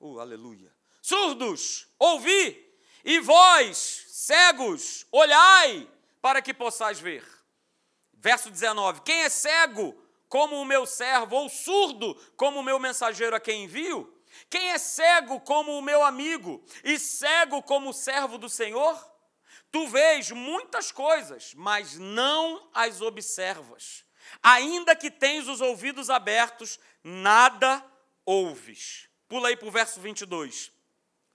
Uh, 0.00 0.18
aleluia. 0.18 0.74
Surdos, 1.00 1.86
ouvi, 1.98 2.64
e 3.04 3.20
vós, 3.20 4.06
cegos, 4.08 5.06
olhai, 5.12 5.88
para 6.20 6.40
que 6.42 6.52
possais 6.52 6.98
ver. 6.98 7.24
Verso 8.14 8.50
19: 8.50 9.02
Quem 9.02 9.22
é 9.22 9.28
cego 9.28 9.94
como 10.34 10.60
o 10.60 10.64
meu 10.64 10.84
servo, 10.84 11.36
ou 11.36 11.48
surdo 11.48 12.12
como 12.36 12.58
o 12.58 12.62
meu 12.64 12.80
mensageiro 12.80 13.36
a 13.36 13.40
quem 13.40 13.62
envio? 13.62 14.12
Quem 14.50 14.70
é 14.70 14.78
cego 14.78 15.38
como 15.38 15.78
o 15.78 15.80
meu 15.80 16.02
amigo 16.02 16.60
e 16.82 16.98
cego 16.98 17.62
como 17.62 17.90
o 17.90 17.94
servo 17.94 18.36
do 18.36 18.48
Senhor? 18.48 18.98
Tu 19.70 19.86
vês 19.86 20.32
muitas 20.32 20.90
coisas, 20.90 21.54
mas 21.54 21.96
não 22.00 22.68
as 22.74 23.00
observas. 23.00 24.04
Ainda 24.42 24.96
que 24.96 25.08
tens 25.08 25.46
os 25.46 25.60
ouvidos 25.60 26.10
abertos, 26.10 26.80
nada 27.04 27.80
ouves. 28.26 29.08
Pula 29.28 29.50
aí 29.50 29.56
para 29.56 29.68
o 29.68 29.70
verso 29.70 30.00
22. 30.00 30.72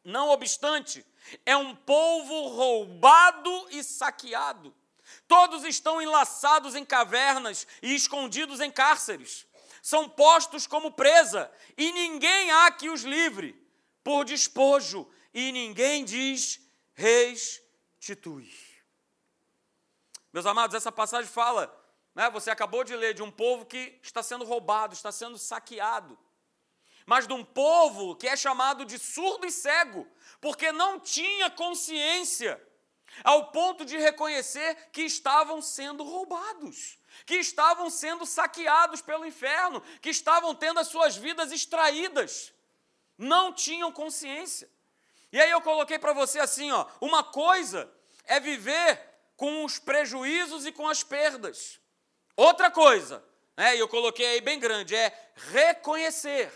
Não 0.04 0.28
obstante, 0.28 1.06
é 1.46 1.56
um 1.56 1.74
povo 1.74 2.50
roubado 2.50 3.68
e 3.72 3.82
saqueado. 3.82 4.76
Todos 5.30 5.64
estão 5.64 6.02
enlaçados 6.02 6.74
em 6.74 6.84
cavernas 6.84 7.68
e 7.84 7.94
escondidos 7.94 8.60
em 8.60 8.72
cárceres. 8.72 9.46
São 9.80 10.10
postos 10.10 10.66
como 10.66 10.92
presa, 10.92 11.52
e 11.78 11.92
ninguém 11.92 12.50
há 12.50 12.72
que 12.72 12.90
os 12.90 13.04
livre, 13.04 13.56
por 14.04 14.26
despojo, 14.26 15.08
e 15.32 15.52
ninguém 15.52 16.04
diz: 16.04 16.60
restitui. 16.96 18.52
Meus 20.34 20.48
amados, 20.48 20.76
essa 20.76 20.92
passagem 20.92 21.30
fala, 21.30 21.72
né, 22.16 22.28
você 22.32 22.50
acabou 22.50 22.84
de 22.84 22.96
ler, 22.96 23.14
de 23.14 23.22
um 23.22 23.30
povo 23.30 23.68
que 23.68 24.00
está 24.02 24.24
sendo 24.24 24.44
roubado, 24.44 24.96
está 24.96 25.12
sendo 25.12 25.38
saqueado. 25.38 26.18
Mas 27.06 27.28
de 27.28 27.34
um 27.34 27.46
povo 27.46 28.16
que 28.16 28.28
é 28.28 28.36
chamado 28.36 28.84
de 28.84 28.98
surdo 28.98 29.46
e 29.46 29.52
cego, 29.52 30.08
porque 30.42 30.72
não 30.72 31.00
tinha 31.00 31.52
consciência, 31.52 32.60
ao 33.24 33.52
ponto 33.52 33.86
de 33.86 33.98
reconhecer 33.98 34.76
que 34.92 35.02
estavam 35.02 35.62
sendo 35.62 36.04
roubados, 36.04 36.98
que 37.26 37.36
estavam 37.36 37.90
sendo 37.90 38.26
saqueados 38.26 39.02
pelo 39.02 39.26
inferno, 39.26 39.82
que 40.02 40.10
estavam 40.10 40.56
tendo 40.56 40.80
as 40.80 40.88
suas 40.88 41.16
vidas 41.16 41.52
extraídas. 41.52 42.54
Não 43.18 43.52
tinham 43.52 43.92
consciência. 43.92 44.70
E 45.32 45.40
aí 45.40 45.52
eu 45.52 45.62
coloquei 45.62 46.00
para 46.00 46.14
você 46.14 46.40
assim, 46.40 46.72
ó, 46.72 46.86
uma 47.02 47.24
coisa 47.24 47.92
é 48.26 48.40
viver 48.40 49.00
com 49.36 49.64
os 49.64 49.80
prejuízos 49.80 50.66
e 50.66 50.72
com 50.72 50.88
as 50.88 51.04
perdas. 51.04 51.80
Outra 52.36 52.72
coisa, 52.72 53.24
né, 53.56 53.76
e 53.76 53.80
eu 53.80 53.88
coloquei 53.88 54.26
aí 54.26 54.42
bem 54.42 54.60
grande, 54.60 54.96
é 54.96 55.32
reconhecer 55.52 56.52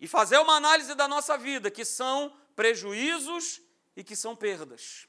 e 0.00 0.08
fazer 0.08 0.38
uma 0.38 0.56
análise 0.56 0.94
da 0.94 1.06
nossa 1.06 1.36
vida, 1.36 1.70
que 1.70 1.84
são 1.84 2.34
prejuízos 2.56 3.60
e 3.96 4.04
que 4.04 4.16
são 4.16 4.36
perdas. 4.36 5.06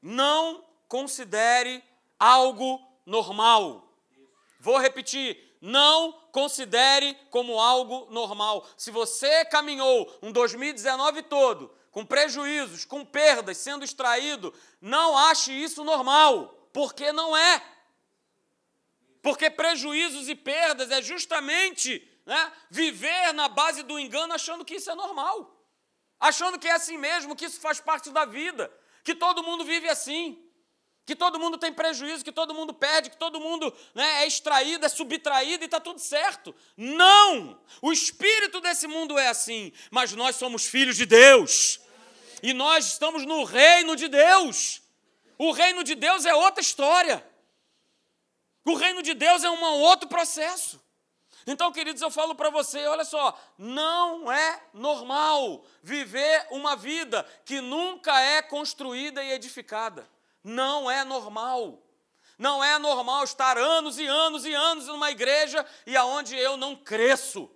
Não 0.00 0.64
considere 0.88 1.82
algo 2.18 2.80
normal. 3.06 3.90
Vou 4.60 4.78
repetir, 4.78 5.56
não 5.60 6.12
considere 6.30 7.14
como 7.30 7.58
algo 7.58 8.06
normal. 8.10 8.66
Se 8.76 8.90
você 8.90 9.44
caminhou 9.46 10.18
um 10.22 10.30
2019 10.30 11.22
todo 11.22 11.74
com 11.90 12.04
prejuízos, 12.04 12.84
com 12.84 13.04
perdas, 13.04 13.56
sendo 13.58 13.84
extraído, 13.84 14.52
não 14.80 15.16
ache 15.16 15.52
isso 15.52 15.84
normal, 15.84 16.68
porque 16.72 17.12
não 17.12 17.36
é. 17.36 17.62
Porque 19.22 19.48
prejuízos 19.48 20.28
e 20.28 20.34
perdas 20.34 20.90
é 20.90 21.00
justamente 21.00 22.06
né, 22.26 22.52
viver 22.70 23.32
na 23.32 23.48
base 23.48 23.82
do 23.82 23.98
engano 23.98 24.34
achando 24.34 24.64
que 24.64 24.76
isso 24.76 24.90
é 24.90 24.94
normal, 24.94 25.66
achando 26.18 26.58
que 26.58 26.68
é 26.68 26.72
assim 26.72 26.96
mesmo, 26.96 27.36
que 27.36 27.44
isso 27.44 27.60
faz 27.60 27.80
parte 27.80 28.10
da 28.10 28.24
vida, 28.24 28.72
que 29.02 29.14
todo 29.14 29.42
mundo 29.42 29.64
vive 29.64 29.88
assim 29.88 30.44
que 31.06 31.14
todo 31.14 31.38
mundo 31.38 31.58
tem 31.58 31.72
prejuízo, 31.72 32.24
que 32.24 32.32
todo 32.32 32.54
mundo 32.54 32.72
perde, 32.72 33.10
que 33.10 33.16
todo 33.16 33.38
mundo 33.38 33.72
né, 33.94 34.22
é 34.22 34.26
extraído, 34.26 34.86
é 34.86 34.88
subtraído 34.88 35.62
e 35.62 35.66
está 35.66 35.78
tudo 35.78 35.98
certo. 35.98 36.54
Não! 36.76 37.60
O 37.82 37.92
espírito 37.92 38.60
desse 38.60 38.86
mundo 38.86 39.18
é 39.18 39.28
assim, 39.28 39.72
mas 39.90 40.12
nós 40.12 40.36
somos 40.36 40.64
filhos 40.66 40.96
de 40.96 41.04
Deus. 41.04 41.80
E 42.42 42.54
nós 42.54 42.86
estamos 42.86 43.26
no 43.26 43.44
reino 43.44 43.96
de 43.96 44.08
Deus. 44.08 44.80
O 45.36 45.52
reino 45.52 45.84
de 45.84 45.94
Deus 45.94 46.24
é 46.24 46.34
outra 46.34 46.62
história. 46.62 47.24
O 48.64 48.74
reino 48.74 49.02
de 49.02 49.12
Deus 49.12 49.44
é 49.44 49.50
um 49.50 49.62
outro 49.62 50.08
processo. 50.08 50.82
Então, 51.46 51.70
queridos, 51.72 52.00
eu 52.00 52.10
falo 52.10 52.34
para 52.34 52.50
você, 52.50 52.86
olha 52.86 53.04
só, 53.04 53.38
não 53.58 54.32
é 54.32 54.62
normal 54.72 55.64
viver 55.82 56.46
uma 56.50 56.74
vida 56.74 57.26
que 57.44 57.60
nunca 57.60 58.18
é 58.18 58.40
construída 58.40 59.22
e 59.22 59.32
edificada. 59.32 60.08
Não 60.42 60.90
é 60.90 61.04
normal. 61.04 61.82
Não 62.38 62.64
é 62.64 62.78
normal 62.78 63.24
estar 63.24 63.58
anos 63.58 63.98
e 63.98 64.06
anos 64.06 64.44
e 64.44 64.52
anos 64.52 64.86
numa 64.86 65.10
igreja 65.10 65.64
e 65.86 65.96
aonde 65.96 66.36
eu 66.36 66.56
não 66.56 66.74
cresço. 66.74 67.50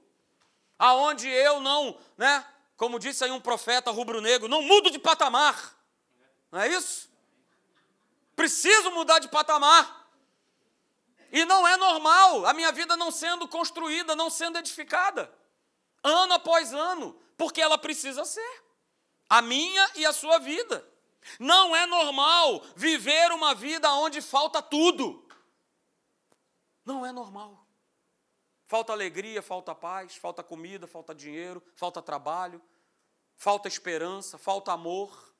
Aonde 0.78 1.28
eu 1.28 1.60
não, 1.60 1.98
né, 2.16 2.44
como 2.76 2.98
disse 2.98 3.24
aí 3.24 3.30
um 3.30 3.40
profeta 3.40 3.90
rubro-negro, 3.90 4.48
não 4.48 4.62
mudo 4.62 4.90
de 4.90 4.98
patamar. 4.98 5.76
Não 6.52 6.60
é 6.60 6.68
isso? 6.68 7.10
Preciso 8.36 8.90
mudar 8.92 9.18
de 9.18 9.28
patamar. 9.28 9.97
E 11.30 11.44
não 11.44 11.66
é 11.66 11.76
normal 11.76 12.46
a 12.46 12.54
minha 12.54 12.72
vida 12.72 12.96
não 12.96 13.10
sendo 13.10 13.46
construída, 13.46 14.16
não 14.16 14.30
sendo 14.30 14.58
edificada, 14.58 15.32
ano 16.02 16.34
após 16.34 16.72
ano, 16.72 17.18
porque 17.36 17.60
ela 17.60 17.76
precisa 17.76 18.24
ser. 18.24 18.64
A 19.28 19.42
minha 19.42 19.90
e 19.94 20.06
a 20.06 20.12
sua 20.12 20.38
vida. 20.38 20.86
Não 21.38 21.76
é 21.76 21.86
normal 21.86 22.62
viver 22.74 23.30
uma 23.32 23.54
vida 23.54 23.92
onde 23.92 24.22
falta 24.22 24.62
tudo. 24.62 25.26
Não 26.84 27.04
é 27.04 27.12
normal. 27.12 27.66
Falta 28.66 28.92
alegria, 28.92 29.42
falta 29.42 29.74
paz, 29.74 30.16
falta 30.16 30.42
comida, 30.42 30.86
falta 30.86 31.14
dinheiro, 31.14 31.62
falta 31.74 32.00
trabalho, 32.00 32.62
falta 33.36 33.68
esperança, 33.68 34.38
falta 34.38 34.72
amor. 34.72 35.34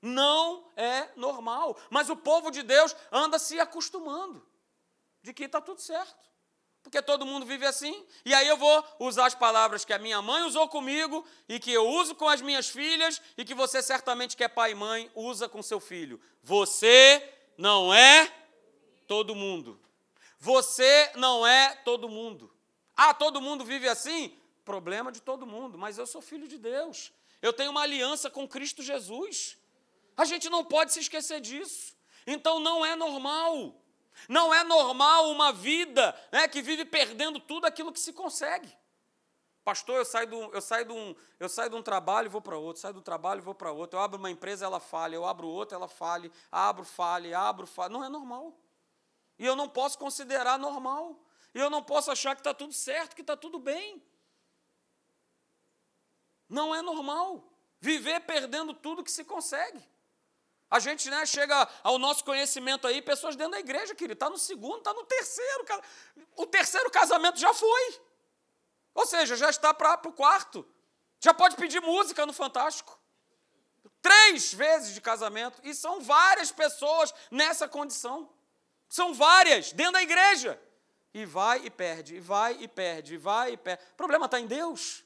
Não 0.00 0.70
é 0.76 1.10
normal. 1.16 1.76
Mas 1.90 2.08
o 2.08 2.16
povo 2.16 2.50
de 2.50 2.62
Deus 2.62 2.96
anda 3.12 3.38
se 3.38 3.60
acostumando 3.60 4.46
de 5.28 5.34
que 5.34 5.44
está 5.44 5.60
tudo 5.60 5.80
certo 5.80 6.28
porque 6.82 7.02
todo 7.02 7.26
mundo 7.26 7.44
vive 7.44 7.66
assim. 7.66 8.02
E 8.24 8.32
aí 8.32 8.48
eu 8.48 8.56
vou 8.56 8.82
usar 8.98 9.26
as 9.26 9.34
palavras 9.34 9.84
que 9.84 9.92
a 9.92 9.98
minha 9.98 10.22
mãe 10.22 10.42
usou 10.44 10.66
comigo 10.68 11.22
e 11.46 11.60
que 11.60 11.70
eu 11.70 11.86
uso 11.86 12.14
com 12.14 12.26
as 12.26 12.40
minhas 12.40 12.70
filhas 12.70 13.20
e 13.36 13.44
que 13.44 13.54
você 13.54 13.82
certamente 13.82 14.34
que 14.34 14.42
é 14.42 14.48
pai 14.48 14.70
e 14.70 14.74
mãe 14.74 15.10
usa 15.14 15.50
com 15.50 15.62
seu 15.62 15.80
filho. 15.80 16.18
Você 16.42 17.22
não 17.58 17.92
é 17.92 18.32
todo 19.06 19.34
mundo. 19.34 19.78
Você 20.38 21.12
não 21.14 21.46
é 21.46 21.74
todo 21.84 22.08
mundo. 22.08 22.50
Ah, 22.96 23.12
todo 23.12 23.38
mundo 23.40 23.66
vive 23.66 23.86
assim? 23.86 24.34
Problema 24.64 25.12
de 25.12 25.20
todo 25.20 25.46
mundo, 25.46 25.76
mas 25.76 25.98
eu 25.98 26.06
sou 26.06 26.22
filho 26.22 26.48
de 26.48 26.56
Deus. 26.56 27.12
Eu 27.42 27.52
tenho 27.52 27.70
uma 27.70 27.82
aliança 27.82 28.30
com 28.30 28.48
Cristo 28.48 28.82
Jesus. 28.82 29.58
A 30.16 30.24
gente 30.24 30.48
não 30.48 30.64
pode 30.64 30.94
se 30.94 31.00
esquecer 31.00 31.40
disso. 31.40 31.94
Então 32.26 32.60
não 32.60 32.84
é 32.84 32.96
normal 32.96 33.74
não 34.28 34.54
é 34.54 34.64
normal 34.64 35.30
uma 35.30 35.52
vida 35.52 36.18
né, 36.32 36.48
que 36.48 36.62
vive 36.62 36.84
perdendo 36.84 37.38
tudo 37.38 37.66
aquilo 37.66 37.92
que 37.92 38.00
se 38.00 38.12
consegue. 38.12 38.74
Pastor, 39.68 39.98
eu 39.98 40.04
saio, 40.06 40.26
do, 40.26 40.36
eu 40.54 40.62
saio, 40.62 40.86
de, 40.86 40.92
um, 40.92 41.14
eu 41.38 41.46
saio 41.46 41.68
de 41.68 41.76
um 41.76 41.82
trabalho 41.82 42.24
e 42.24 42.30
vou 42.30 42.40
para 42.40 42.56
outro, 42.56 42.80
saio 42.80 42.94
do 42.94 43.02
trabalho 43.02 43.40
e 43.40 43.42
vou 43.42 43.54
para 43.54 43.70
outro. 43.70 43.98
Eu 43.98 44.02
abro 44.02 44.18
uma 44.18 44.30
empresa, 44.30 44.64
ela 44.64 44.80
falha, 44.80 45.14
eu 45.14 45.26
abro 45.26 45.46
outra, 45.46 45.76
ela 45.76 45.88
falha, 45.88 46.32
abro, 46.50 46.84
falha, 46.84 47.38
abro, 47.38 47.66
falha. 47.66 47.92
Não 47.92 48.02
é 48.02 48.08
normal. 48.08 48.58
E 49.38 49.44
eu 49.44 49.54
não 49.54 49.68
posso 49.68 49.98
considerar 49.98 50.58
normal. 50.58 51.20
E 51.54 51.58
eu 51.58 51.68
não 51.68 51.82
posso 51.82 52.10
achar 52.10 52.34
que 52.34 52.40
está 52.40 52.54
tudo 52.54 52.72
certo, 52.72 53.14
que 53.14 53.20
está 53.20 53.36
tudo 53.36 53.58
bem. 53.58 54.02
Não 56.48 56.74
é 56.74 56.80
normal. 56.80 57.52
Viver 57.78 58.20
perdendo 58.20 58.72
tudo 58.72 59.04
que 59.04 59.12
se 59.12 59.22
consegue. 59.22 59.82
A 60.70 60.78
gente 60.78 61.08
né, 61.08 61.24
chega 61.24 61.66
ao 61.82 61.98
nosso 61.98 62.22
conhecimento 62.24 62.86
aí, 62.86 63.00
pessoas 63.00 63.34
dentro 63.34 63.52
da 63.52 63.60
igreja, 63.60 63.94
querido, 63.94 64.12
está 64.12 64.28
no 64.28 64.36
segundo, 64.36 64.78
está 64.78 64.92
no 64.92 65.04
terceiro. 65.04 65.64
O 66.36 66.46
terceiro 66.46 66.90
casamento 66.90 67.38
já 67.38 67.54
foi. 67.54 68.00
Ou 68.94 69.06
seja, 69.06 69.36
já 69.36 69.48
está 69.48 69.72
para 69.72 69.98
o 70.06 70.12
quarto. 70.12 70.66
Já 71.20 71.32
pode 71.32 71.56
pedir 71.56 71.80
música 71.80 72.26
no 72.26 72.32
Fantástico. 72.32 72.98
Três 74.02 74.52
vezes 74.52 74.92
de 74.92 75.00
casamento. 75.00 75.58
E 75.64 75.74
são 75.74 76.00
várias 76.00 76.52
pessoas 76.52 77.14
nessa 77.30 77.66
condição. 77.66 78.28
São 78.88 79.14
várias 79.14 79.72
dentro 79.72 79.94
da 79.94 80.02
igreja. 80.02 80.60
E 81.14 81.24
vai 81.24 81.64
e 81.64 81.70
perde, 81.70 82.16
e 82.16 82.20
vai 82.20 82.56
e 82.60 82.68
perde, 82.68 83.14
e 83.14 83.16
vai 83.16 83.52
e 83.52 83.56
perde. 83.56 83.82
O 83.92 83.96
problema 83.96 84.26
está 84.26 84.38
em 84.38 84.46
Deus. 84.46 85.02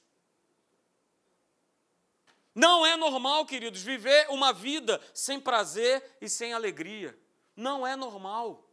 Não 2.55 2.85
é 2.85 2.97
normal, 2.97 3.47
queridos, 3.47 3.83
viver 3.83 4.27
uma 4.29 4.53
vida 4.53 5.01
sem 5.15 5.41
prazer 5.41 6.17
e 6.21 6.29
sem 6.29 6.53
alegria. 6.53 7.19
Não 7.57 7.87
é 7.87 7.97
normal. 7.97 8.69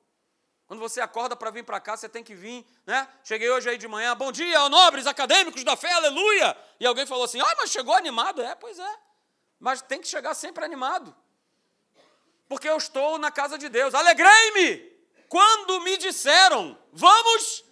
Quando 0.68 0.82
você 0.82 1.02
acorda 1.02 1.36
para 1.36 1.50
vir 1.50 1.64
para 1.64 1.80
cá, 1.80 1.98
você 1.98 2.08
tem 2.08 2.24
que 2.24 2.36
vir, 2.36 2.64
né? 2.86 3.08
Cheguei 3.24 3.50
hoje 3.50 3.70
aí 3.70 3.78
de 3.78 3.88
manhã, 3.88 4.16
bom 4.16 4.32
dia, 4.32 4.70
nobres 4.70 5.08
acadêmicos 5.08 5.64
da 5.64 5.76
fé, 5.76 5.92
aleluia! 5.94 6.56
E 6.80 6.86
alguém 6.86 7.08
falou 7.08 7.24
assim: 7.24 7.42
ah, 7.42 7.56
mas 7.58 7.72
chegou 7.72 7.96
animado. 7.96 8.42
É, 8.42 8.54
pois 8.54 8.78
é. 8.78 9.00
Mas 9.60 9.82
tem 9.82 10.00
que 10.00 10.08
chegar 10.08 10.36
sempre 10.36 10.64
animado. 10.64 11.16
Porque 12.48 12.70
eu 12.70 12.78
estou 12.78 13.18
na 13.18 13.32
casa 13.32 13.58
de 13.58 13.68
Deus. 13.68 13.96
Alegrei-me 13.96 14.78
quando 15.28 15.82
me 15.82 15.98
disseram: 15.98 16.78
vamos 16.94 17.66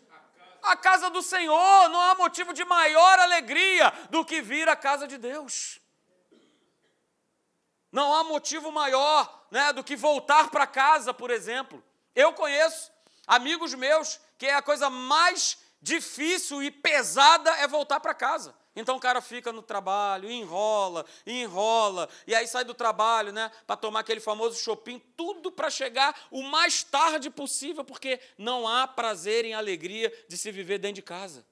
à 0.63 0.75
casa 0.75 1.09
do 1.09 1.21
Senhor. 1.21 1.89
Não 1.89 2.01
há 2.01 2.15
motivo 2.15 2.51
de 2.51 2.65
maior 2.65 3.19
alegria 3.19 3.93
do 4.09 4.25
que 4.25 4.41
vir 4.41 4.67
à 4.67 4.75
casa 4.75 5.07
de 5.07 5.17
Deus. 5.17 5.79
Não 7.91 8.13
há 8.13 8.23
motivo 8.23 8.71
maior 8.71 9.47
né, 9.49 9.71
do 9.73 9.83
que 9.83 9.95
voltar 9.95 10.49
para 10.49 10.67
casa, 10.67 11.13
por 11.13 11.31
exemplo. 11.31 11.83
Eu 12.15 12.33
conheço 12.33 12.91
amigos 13.25 13.73
meus 13.73 14.19
que 14.37 14.45
é 14.45 14.53
a 14.53 14.61
coisa 14.61 14.89
mais 14.89 15.57
difícil 15.81 16.61
e 16.61 16.69
pesada 16.69 17.49
é 17.57 17.67
voltar 17.67 17.99
para 17.99 18.13
casa. 18.13 18.55
Então 18.75 18.95
o 18.95 18.99
cara 18.99 19.21
fica 19.21 19.51
no 19.51 19.63
trabalho, 19.63 20.29
enrola, 20.29 21.03
enrola, 21.25 22.07
e 22.27 22.35
aí 22.35 22.47
sai 22.47 22.63
do 22.63 22.75
trabalho, 22.75 23.31
né, 23.31 23.51
para 23.65 23.75
tomar 23.75 24.01
aquele 24.01 24.19
famoso 24.19 24.59
shopping, 24.61 24.99
tudo 25.15 25.51
para 25.51 25.67
chegar 25.71 26.15
o 26.29 26.43
mais 26.43 26.83
tarde 26.83 27.31
possível, 27.31 27.83
porque 27.83 28.19
não 28.37 28.67
há 28.67 28.87
prazer 28.87 29.45
em 29.45 29.55
alegria 29.55 30.13
de 30.29 30.37
se 30.37 30.51
viver 30.51 30.77
dentro 30.77 30.95
de 30.95 31.01
casa. 31.01 31.43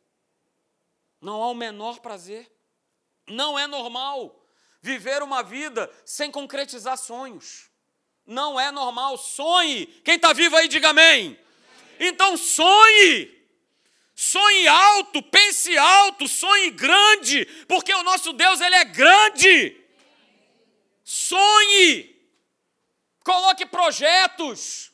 Não 1.20 1.42
há 1.42 1.50
o 1.50 1.56
menor 1.56 2.00
prazer. 2.00 2.52
Não 3.28 3.58
é 3.58 3.66
normal 3.66 4.45
viver 4.86 5.24
uma 5.24 5.42
vida 5.42 5.92
sem 6.06 6.30
concretizar 6.30 6.96
sonhos. 6.96 7.72
Não 8.24 8.60
é 8.60 8.72
normal. 8.72 9.18
Sonhe. 9.18 9.88
Quem 10.06 10.16
está 10.16 10.32
vivo 10.32 10.56
aí, 10.56 10.68
diga 10.68 10.90
amém. 10.90 11.38
Então 12.00 12.38
sonhe. 12.38 13.34
Sonhe 14.14 14.68
alto, 14.68 15.22
pense 15.24 15.76
alto, 15.78 16.26
sonhe 16.28 16.70
grande, 16.70 17.46
porque 17.68 17.94
o 17.94 18.04
nosso 18.04 18.32
Deus 18.32 18.62
ele 18.62 18.76
é 18.76 18.86
grande. 18.86 19.76
Sonhe. 21.04 22.16
Coloque 23.24 23.66
projetos. 23.66 24.92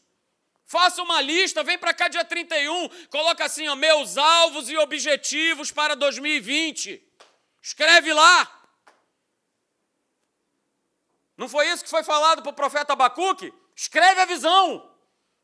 Faça 0.65 1.03
uma 1.03 1.21
lista, 1.21 1.63
vem 1.63 1.77
para 1.77 1.93
cá 1.93 2.07
dia 2.07 2.23
31, 2.23 2.87
coloca 3.09 3.43
assim, 3.43 3.67
ó, 3.67 3.75
meus 3.75 4.17
alvos 4.17 4.69
e 4.69 4.77
objetivos 4.77 5.69
para 5.69 5.97
2020. 5.97 7.03
Escreve 7.61 8.13
lá. 8.13 8.60
Não 11.41 11.49
foi 11.49 11.67
isso 11.69 11.83
que 11.83 11.89
foi 11.89 12.03
falado 12.03 12.43
para 12.43 12.51
o 12.51 12.53
profeta 12.53 12.93
Abacuque? 12.93 13.51
Escreve 13.75 14.21
a 14.21 14.25
visão, 14.25 14.87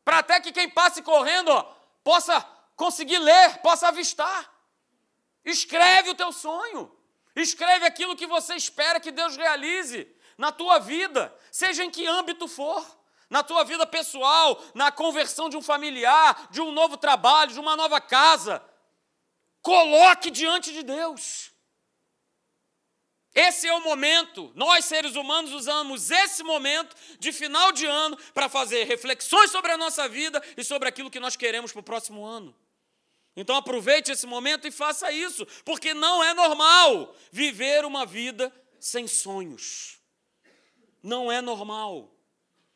para 0.04 0.20
até 0.20 0.40
que 0.40 0.52
quem 0.52 0.70
passe 0.70 1.02
correndo 1.02 1.48
ó, 1.48 1.62
possa 2.04 2.40
conseguir 2.76 3.18
ler, 3.18 3.58
possa 3.62 3.88
avistar. 3.88 4.48
Escreve 5.44 6.10
o 6.10 6.14
teu 6.14 6.30
sonho, 6.30 6.88
escreve 7.34 7.84
aquilo 7.84 8.14
que 8.14 8.28
você 8.28 8.54
espera 8.54 9.00
que 9.00 9.10
Deus 9.10 9.36
realize 9.36 10.06
na 10.36 10.52
tua 10.52 10.78
vida, 10.78 11.36
seja 11.50 11.82
em 11.84 11.90
que 11.90 12.06
âmbito 12.06 12.46
for. 12.46 12.86
na 13.28 13.42
tua 13.42 13.64
vida 13.64 13.84
pessoal, 13.84 14.62
na 14.74 14.92
conversão 14.92 15.50
de 15.50 15.56
um 15.56 15.60
familiar, 15.60 16.46
de 16.50 16.60
um 16.62 16.70
novo 16.70 16.96
trabalho, 16.96 17.52
de 17.52 17.60
uma 17.60 17.76
nova 17.76 18.00
casa. 18.00 18.62
Coloque 19.60 20.30
diante 20.30 20.72
de 20.72 20.82
Deus. 20.82 21.47
Esse 23.40 23.68
é 23.68 23.72
o 23.72 23.80
momento, 23.80 24.50
nós 24.56 24.84
seres 24.84 25.14
humanos 25.14 25.52
usamos 25.52 26.10
esse 26.10 26.42
momento 26.42 26.96
de 27.20 27.30
final 27.30 27.70
de 27.70 27.86
ano 27.86 28.18
para 28.34 28.48
fazer 28.48 28.82
reflexões 28.82 29.52
sobre 29.52 29.70
a 29.70 29.76
nossa 29.76 30.08
vida 30.08 30.42
e 30.56 30.64
sobre 30.64 30.88
aquilo 30.88 31.08
que 31.08 31.20
nós 31.20 31.36
queremos 31.36 31.70
para 31.70 31.78
o 31.78 31.84
próximo 31.84 32.26
ano. 32.26 32.52
Então 33.36 33.54
aproveite 33.54 34.10
esse 34.10 34.26
momento 34.26 34.66
e 34.66 34.72
faça 34.72 35.12
isso, 35.12 35.46
porque 35.64 35.94
não 35.94 36.20
é 36.24 36.34
normal 36.34 37.14
viver 37.30 37.84
uma 37.84 38.04
vida 38.04 38.52
sem 38.80 39.06
sonhos. 39.06 40.00
Não 41.00 41.30
é 41.30 41.40
normal. 41.40 42.12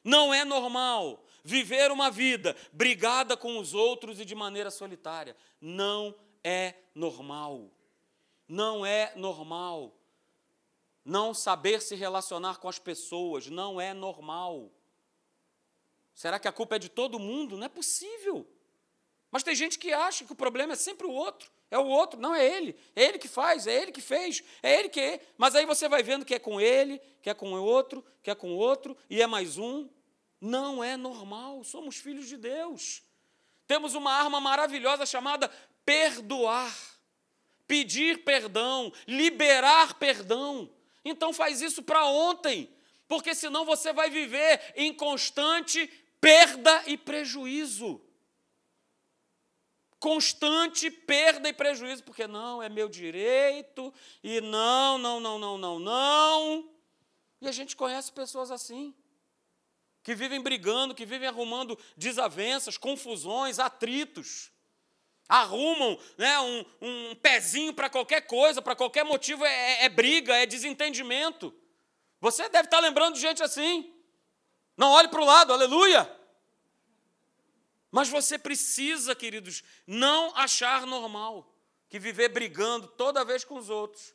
Não 0.05 0.33
é 0.33 0.45
normal 0.45 1.27
viver 1.43 1.91
uma 1.91 2.09
vida 2.09 2.57
brigada 2.73 3.37
com 3.37 3.59
os 3.59 3.75
outros 3.75 4.21
e 4.21 4.25
de 4.25 4.37
maneira 4.37 4.71
solitária. 4.71 5.37
Não 5.61 6.15
é 6.45 6.77
normal. 6.95 7.69
Não 8.47 8.87
é 8.87 9.13
normal. 9.17 9.99
Não 11.05 11.35
saber 11.35 11.83
se 11.83 11.95
relacionar 11.95 12.59
com 12.59 12.69
as 12.69 12.79
pessoas 12.79 13.49
não 13.49 13.81
é 13.81 13.93
normal. 13.93 14.71
Será 16.15 16.39
que 16.39 16.47
a 16.47 16.53
culpa 16.53 16.77
é 16.77 16.79
de 16.79 16.89
todo 16.89 17.19
mundo? 17.19 17.57
Não 17.57 17.67
é 17.67 17.69
possível. 17.69 18.47
Mas 19.31 19.43
tem 19.43 19.55
gente 19.55 19.79
que 19.79 19.93
acha 19.93 20.25
que 20.25 20.33
o 20.33 20.37
problema 20.37 20.75
é 20.75 20.77
sempre 20.77 21.07
o 21.07 21.11
outro. 21.11 21.51
É 21.71 21.79
o 21.79 21.87
outro, 21.87 22.21
não 22.21 22.35
é 22.35 22.45
ele. 22.45 22.77
É 22.95 23.03
ele 23.03 23.19
que 23.19 23.27
faz, 23.27 23.67
é 23.67 23.75
ele 23.75 23.91
que 23.91 24.03
fez, 24.03 24.45
é 24.63 24.79
ele 24.79 24.91
que 24.91 25.01
é. 25.01 25.21
Mas 25.39 25.55
aí 25.55 25.65
você 25.65 25.89
vai 25.89 26.03
vendo 26.03 26.23
que 26.23 26.35
é 26.35 26.39
com 26.39 26.61
ele, 26.61 27.01
que 27.23 27.31
é 27.31 27.35
com 27.35 27.51
o 27.55 27.65
outro, 27.65 28.05
que 28.23 28.31
é 28.31 28.35
com 28.35 28.53
o 28.53 28.57
outro, 28.57 28.95
e 29.09 29.23
é 29.23 29.27
mais 29.27 29.57
um. 29.57 29.89
Não 30.39 30.85
é 30.85 30.99
normal, 30.99 31.65
somos 31.65 31.97
filhos 31.97 32.29
de 32.29 32.37
Deus. 32.37 33.03
Temos 33.67 33.95
uma 33.95 34.13
arma 34.13 34.39
maravilhosa 34.39 35.07
chamada 35.07 35.51
perdoar, 35.83 36.77
pedir 37.67 38.23
perdão, 38.23 38.93
liberar 39.07 39.95
perdão. 39.95 40.71
Então 41.05 41.33
faz 41.33 41.61
isso 41.61 41.83
para 41.83 42.05
ontem, 42.07 42.75
porque 43.09 43.35
senão 43.35 43.65
você 43.65 43.93
vai 43.93 44.11
viver 44.11 44.73
em 44.77 44.93
constante 44.95 45.87
perda 46.21 46.83
e 46.87 46.97
prejuízo 46.97 48.01
constante 50.03 50.91
perda 50.91 51.49
e 51.49 51.53
prejuízo, 51.53 52.03
porque 52.03 52.27
não, 52.27 52.61
é 52.61 52.69
meu 52.69 52.89
direito, 52.89 53.95
e 54.21 54.41
não, 54.41 54.99
não, 54.99 55.21
não, 55.21 55.39
não, 55.39 55.57
não, 55.57 55.79
não. 55.79 56.69
E 57.41 57.47
a 57.47 57.53
gente 57.53 57.77
conhece 57.77 58.11
pessoas 58.11 58.51
assim, 58.51 58.93
que 60.03 60.13
vivem 60.13 60.43
brigando, 60.43 60.93
que 60.93 61.07
vivem 61.07 61.29
arrumando 61.29 61.79
desavenças, 61.97 62.77
confusões, 62.77 63.61
atritos. 63.61 64.51
Arrumam 65.29 65.99
né, 66.19 66.39
um, 66.41 66.65
um 66.81 67.15
pezinho 67.17 67.73
para 67.73 67.89
qualquer 67.89 68.23
coisa, 68.23 68.61
para 68.61 68.77
qualquer 68.77 69.05
motivo, 69.05 69.45
é, 69.45 69.51
é, 69.51 69.85
é 69.85 69.89
briga, 69.89 70.37
é 70.37 70.47
desentendimento. 70.47 71.55
Você 72.21 72.49
deve 72.49 72.67
estar 72.67 72.81
lembrando 72.81 73.15
de 73.15 73.21
gente 73.21 73.43
assim. 73.43 73.93
Não 74.77 74.91
olhe 74.93 75.09
para 75.09 75.21
o 75.21 75.25
lado, 75.25 75.53
aleluia. 75.53 76.11
Mas 77.91 78.09
você 78.09 78.39
precisa, 78.39 79.15
queridos, 79.15 79.63
não 79.87 80.35
achar 80.35 80.87
normal 80.87 81.55
que 81.89 81.99
viver 81.99 82.31
brigando 82.31 82.89
toda 82.89 83.25
vez 83.25 83.45
com 83.45 83.57
os 83.57 83.69
outros, 83.69 84.15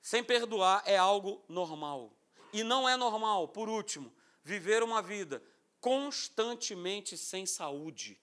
sem 0.00 0.22
perdoar, 0.22 0.82
é 0.86 0.96
algo 0.96 1.44
normal. 1.48 2.16
E 2.52 2.62
não 2.62 2.88
é 2.88 2.96
normal, 2.96 3.48
por 3.48 3.68
último, 3.68 4.12
viver 4.42 4.82
uma 4.82 5.02
vida 5.02 5.42
constantemente 5.80 7.16
sem 7.16 7.46
saúde. 7.46 8.20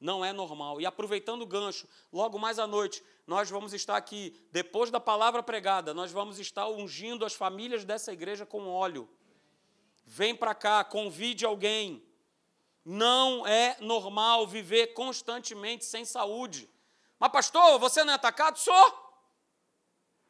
Não 0.00 0.24
é 0.24 0.32
normal. 0.32 0.80
E 0.80 0.86
aproveitando 0.86 1.42
o 1.42 1.46
gancho, 1.46 1.86
logo 2.12 2.38
mais 2.38 2.58
à 2.58 2.66
noite, 2.66 3.04
nós 3.26 3.50
vamos 3.50 3.74
estar 3.74 3.96
aqui, 3.96 4.34
depois 4.50 4.90
da 4.90 4.98
palavra 4.98 5.42
pregada, 5.42 5.92
nós 5.92 6.10
vamos 6.10 6.38
estar 6.38 6.66
ungindo 6.68 7.24
as 7.24 7.34
famílias 7.34 7.84
dessa 7.84 8.12
igreja 8.12 8.46
com 8.46 8.66
óleo. 8.66 9.08
Vem 10.04 10.34
para 10.34 10.54
cá, 10.54 10.82
convide 10.82 11.44
alguém 11.44 12.02
não 12.84 13.46
é 13.46 13.76
normal 13.80 14.46
viver 14.46 14.88
constantemente 14.88 15.84
sem 15.84 16.04
saúde. 16.04 16.68
Mas, 17.18 17.30
pastor, 17.30 17.78
você 17.78 18.02
não 18.02 18.12
é 18.12 18.16
atacado? 18.16 18.58
Sou. 18.58 19.10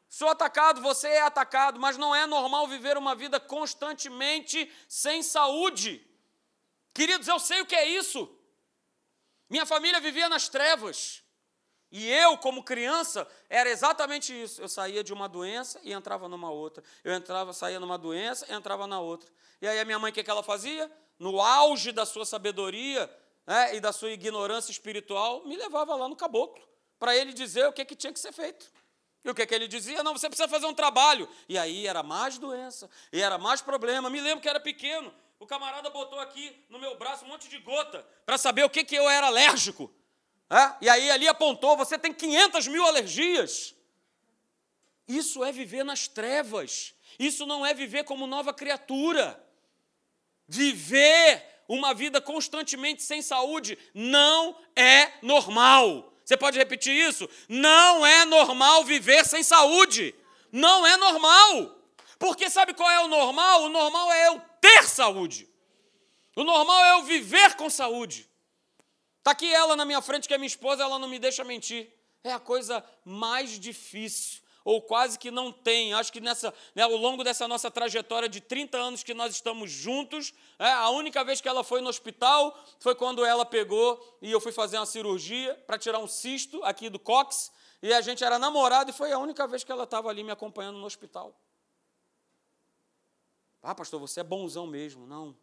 Sou 0.09 0.29
atacado, 0.29 0.83
você 0.83 1.07
é 1.07 1.23
atacado, 1.23 1.79
mas 1.79 1.97
não 1.97 2.15
é 2.15 2.27
normal 2.27 2.67
viver 2.67 2.99
uma 2.99 3.15
vida 3.15 3.39
constantemente 3.39 4.71
sem 4.89 5.23
saúde. 5.23 6.05
Queridos, 6.93 7.29
eu 7.29 7.39
sei 7.39 7.61
o 7.61 7.67
que 7.67 7.77
é 7.77 7.89
isso. 7.89 8.29
Minha 9.51 9.67
família 9.67 10.01
vivia 10.01 10.29
nas 10.29 10.49
trevas. 10.49 11.23
E 11.93 12.09
eu, 12.09 12.39
como 12.39 12.63
criança, 12.63 13.27
era 13.49 13.69
exatamente 13.69 14.33
isso. 14.33 14.63
Eu 14.63 14.69
saía 14.69 15.05
de 15.05 15.13
uma 15.13 15.29
doença 15.29 15.79
e 15.83 15.93
entrava 15.93 16.29
numa 16.29 16.51
outra. 16.51 16.83
Eu 17.05 17.13
entrava, 17.13 17.53
saía 17.53 17.79
numa 17.81 17.99
doença 17.99 18.47
e 18.49 18.55
entrava 18.55 18.87
na 18.87 19.01
outra. 19.01 19.29
E 19.61 19.69
aí 19.69 19.79
a 19.79 19.85
minha 19.85 19.99
mãe, 19.99 20.11
o 20.11 20.15
que, 20.15 20.23
que 20.23 20.31
ela 20.31 20.43
fazia? 20.43 20.91
no 21.21 21.39
auge 21.41 21.93
da 21.93 22.07
sua 22.07 22.25
sabedoria 22.25 23.09
né, 23.47 23.77
e 23.77 23.81
da 23.81 23.93
sua 23.93 24.11
ignorância 24.11 24.73
espiritual, 24.73 25.45
me 25.45 25.55
levava 25.55 25.95
lá 25.95 26.09
no 26.09 26.17
caboclo, 26.17 26.67
para 26.99 27.15
ele 27.15 27.35
dizer 27.35 27.69
o 27.69 27.73
que, 27.73 27.85
que 27.85 27.95
tinha 27.95 28.13
que 28.13 28.19
ser 28.19 28.33
feito. 28.33 28.73
E 29.23 29.29
o 29.29 29.35
que, 29.35 29.47
que 29.47 29.55
ele 29.55 29.69
dizia? 29.69 30.03
Não, 30.03 30.17
você 30.17 30.29
precisa 30.29 30.49
fazer 30.49 30.65
um 30.65 30.73
trabalho. 30.73 31.29
E 31.47 31.59
aí 31.59 31.87
era 31.87 32.03
mais 32.03 32.39
doença, 32.39 32.89
e 33.13 33.21
era 33.21 33.37
mais 33.37 33.61
problema. 33.61 34.09
Me 34.09 34.19
lembro 34.19 34.41
que 34.41 34.49
era 34.49 34.59
pequeno, 34.59 35.13
o 35.41 35.47
camarada 35.47 35.89
botou 35.89 36.21
aqui 36.21 36.55
no 36.69 36.79
meu 36.79 36.99
braço 36.99 37.25
um 37.25 37.29
monte 37.29 37.49
de 37.49 37.57
gota 37.59 38.07
para 38.27 38.37
saber 38.37 38.63
o 38.63 38.69
que, 38.69 38.85
que 38.85 38.95
eu 38.95 39.09
era 39.09 39.27
alérgico. 39.27 39.91
E 40.83 40.89
aí 40.89 41.11
ali 41.11 41.27
apontou: 41.27 41.79
você 41.79 41.99
tem 41.99 42.13
500 42.13 42.69
mil 42.69 42.85
alergias. 42.85 43.75
Isso 45.09 45.43
é 45.43 45.51
viver 45.51 45.83
nas 45.83 46.07
trevas. 46.07 46.95
Isso 47.19 47.47
não 47.47 47.65
é 47.65 47.73
viver 47.73 48.05
como 48.05 48.27
nova 48.27 48.53
criatura. 48.53 49.43
Viver 50.47 51.43
uma 51.67 51.95
vida 51.95 52.21
constantemente 52.21 53.03
sem 53.03 53.23
saúde 53.23 53.79
não 53.95 54.57
é 54.77 55.11
normal. 55.23 56.13
Você 56.23 56.37
pode 56.37 56.59
repetir 56.59 56.93
isso? 56.93 57.29
Não 57.49 58.05
é 58.05 58.27
normal 58.27 58.85
viver 58.85 59.25
sem 59.25 59.43
saúde. 59.43 60.15
Não 60.53 60.87
é 60.87 60.99
normal. 60.99 61.77
Porque 62.19 62.51
sabe 62.51 62.75
qual 62.75 62.91
é 62.91 63.01
o 63.01 63.09
normal? 63.09 63.63
O 63.63 63.69
normal 63.71 64.13
é 64.13 64.29
eu 64.29 64.50
ter 64.61 64.85
saúde. 64.85 65.49
O 66.37 66.45
normal 66.45 66.85
é 66.85 66.93
eu 66.93 67.03
viver 67.05 67.57
com 67.57 67.69
saúde. 67.69 68.29
Está 69.19 69.33
aqui 69.33 69.53
ela 69.53 69.77
na 69.77 69.85
minha 69.85 70.01
frente, 70.01 70.27
que 70.27 70.35
é 70.35 70.39
minha 70.39 70.47
esposa, 70.47 70.83
ela 70.83 70.99
não 70.99 71.09
me 71.09 71.19
deixa 71.19 71.45
mentir. 71.45 71.93
É 72.23 72.33
a 72.33 72.41
coisa 72.41 72.85
mais 73.05 73.59
difícil 73.59 74.43
ou 74.65 74.81
quase 74.83 75.19
que 75.19 75.31
não 75.31 75.53
tem. 75.53 75.93
Acho 75.95 76.13
que 76.13 76.21
nessa, 76.21 76.53
né, 76.75 76.83
ao 76.83 76.97
longo 76.97 77.25
dessa 77.25 77.47
nossa 77.49 77.71
trajetória 77.71 78.29
de 78.29 78.41
30 78.41 78.79
anos 78.79 79.03
que 79.03 79.15
nós 79.15 79.33
estamos 79.33 79.71
juntos, 79.71 80.33
é, 80.59 80.71
a 80.71 80.91
única 80.91 81.25
vez 81.25 81.41
que 81.41 81.49
ela 81.49 81.65
foi 81.65 81.81
no 81.81 81.89
hospital 81.89 82.57
foi 82.79 82.95
quando 82.95 83.25
ela 83.25 83.45
pegou 83.45 84.19
e 84.21 84.31
eu 84.31 84.41
fui 84.41 84.53
fazer 84.53 84.79
uma 84.79 84.87
cirurgia 84.87 85.55
para 85.67 85.79
tirar 85.79 85.99
um 85.99 86.07
cisto 86.07 86.63
aqui 86.65 86.89
do 86.89 86.99
cox, 86.99 87.51
e 87.83 87.93
a 87.95 88.01
gente 88.01 88.23
era 88.23 88.39
namorado 88.39 88.91
e 88.91 88.93
foi 88.93 89.11
a 89.11 89.19
única 89.19 89.47
vez 89.47 89.65
que 89.65 89.73
ela 89.73 89.85
estava 89.85 90.11
ali 90.11 90.23
me 90.23 90.31
acompanhando 90.31 90.79
no 90.79 90.85
hospital. 90.85 91.35
Ah, 93.63 93.75
pastor, 93.75 94.01
você 94.01 94.21
é 94.21 94.25
bonzão 94.25 94.67
mesmo. 94.67 95.07
Não. 95.07 95.37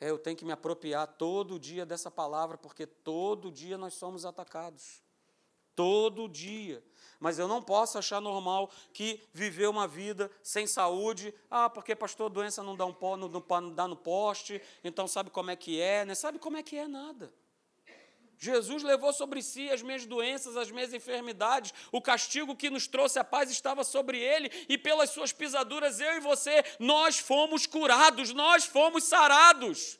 É, 0.00 0.10
eu 0.10 0.18
tenho 0.18 0.36
que 0.36 0.44
me 0.44 0.52
apropriar 0.52 1.06
todo 1.06 1.58
dia 1.58 1.86
dessa 1.86 2.10
palavra, 2.10 2.58
porque 2.58 2.86
todo 2.86 3.50
dia 3.50 3.78
nós 3.78 3.94
somos 3.94 4.24
atacados. 4.24 5.02
Todo 5.74 6.28
dia 6.28 6.84
mas 7.24 7.38
eu 7.38 7.48
não 7.48 7.62
posso 7.62 7.96
achar 7.96 8.20
normal 8.20 8.70
que 8.92 9.18
viver 9.32 9.66
uma 9.66 9.88
vida 9.88 10.30
sem 10.42 10.66
saúde, 10.66 11.34
ah, 11.50 11.70
porque 11.70 11.96
pastor, 11.96 12.28
doença 12.28 12.62
não 12.62 12.76
dá, 12.76 12.84
um, 12.84 12.94
não, 13.16 13.28
não 13.28 13.72
dá 13.72 13.88
no 13.88 13.96
poste, 13.96 14.60
então 14.84 15.08
sabe 15.08 15.30
como 15.30 15.50
é 15.50 15.56
que 15.56 15.80
é, 15.80 16.04
né? 16.04 16.14
Sabe 16.14 16.38
como 16.38 16.58
é 16.58 16.62
que 16.62 16.76
é 16.76 16.86
nada. 16.86 17.32
Jesus 18.38 18.82
levou 18.82 19.12
sobre 19.12 19.42
si 19.42 19.70
as 19.70 19.82
minhas 19.82 20.04
doenças, 20.04 20.56
as 20.56 20.70
minhas 20.70 20.92
enfermidades, 20.92 21.72
o 21.92 22.00
castigo 22.00 22.56
que 22.56 22.70
nos 22.70 22.86
trouxe 22.86 23.18
a 23.18 23.24
paz 23.24 23.50
estava 23.50 23.84
sobre 23.84 24.18
ele, 24.18 24.50
e 24.68 24.76
pelas 24.76 25.10
suas 25.10 25.32
pisaduras, 25.32 26.00
eu 26.00 26.16
e 26.16 26.20
você, 26.20 26.64
nós 26.78 27.18
fomos 27.18 27.66
curados, 27.66 28.32
nós 28.32 28.64
fomos 28.64 29.04
sarados. 29.04 29.98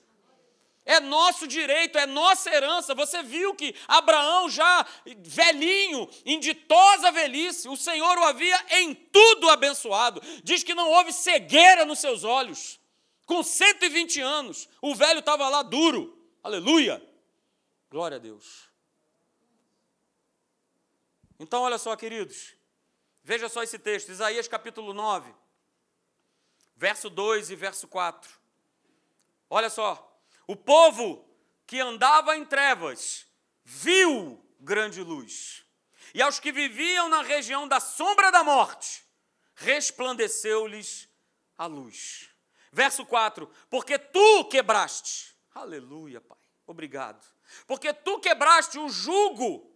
É 0.86 1.00
nosso 1.00 1.46
direito, 1.46 1.96
é 1.96 2.04
nossa 2.04 2.50
herança. 2.50 2.94
Você 2.94 3.22
viu 3.22 3.54
que 3.54 3.74
Abraão, 3.88 4.50
já 4.50 4.86
velhinho, 5.20 6.08
em 6.26 6.38
ditosa 6.38 7.10
velhice, 7.10 7.68
o 7.68 7.76
Senhor 7.76 8.18
o 8.18 8.24
havia 8.24 8.62
em 8.70 8.94
tudo 8.94 9.48
abençoado. 9.48 10.20
Diz 10.42 10.62
que 10.62 10.74
não 10.74 10.90
houve 10.90 11.10
cegueira 11.10 11.86
nos 11.86 12.00
seus 12.00 12.22
olhos. 12.22 12.78
Com 13.24 13.42
120 13.42 14.20
anos, 14.20 14.68
o 14.82 14.94
velho 14.94 15.20
estava 15.20 15.48
lá 15.48 15.62
duro. 15.62 16.18
Aleluia! 16.42 17.02
Glória 17.94 18.16
a 18.16 18.18
Deus. 18.18 18.68
Então, 21.38 21.62
olha 21.62 21.78
só, 21.78 21.94
queridos, 21.94 22.56
veja 23.22 23.48
só 23.48 23.62
esse 23.62 23.78
texto, 23.78 24.08
Isaías 24.08 24.48
capítulo 24.48 24.92
9, 24.92 25.32
verso 26.74 27.08
2 27.08 27.50
e 27.50 27.54
verso 27.54 27.86
4. 27.86 28.28
Olha 29.48 29.70
só. 29.70 30.20
O 30.44 30.56
povo 30.56 31.24
que 31.68 31.78
andava 31.78 32.36
em 32.36 32.44
trevas 32.44 33.28
viu 33.62 34.44
grande 34.58 35.00
luz. 35.00 35.64
E 36.12 36.20
aos 36.20 36.40
que 36.40 36.50
viviam 36.50 37.08
na 37.08 37.22
região 37.22 37.68
da 37.68 37.78
sombra 37.78 38.32
da 38.32 38.42
morte, 38.42 39.04
resplandeceu-lhes 39.54 41.08
a 41.56 41.66
luz. 41.66 42.28
Verso 42.72 43.06
4: 43.06 43.48
Porque 43.70 44.00
tu 44.00 44.46
quebraste, 44.46 45.32
aleluia, 45.54 46.20
Pai, 46.20 46.43
obrigado. 46.66 47.24
Porque 47.66 47.92
tu 47.92 48.18
quebraste 48.20 48.78
o 48.78 48.88
jugo. 48.88 49.70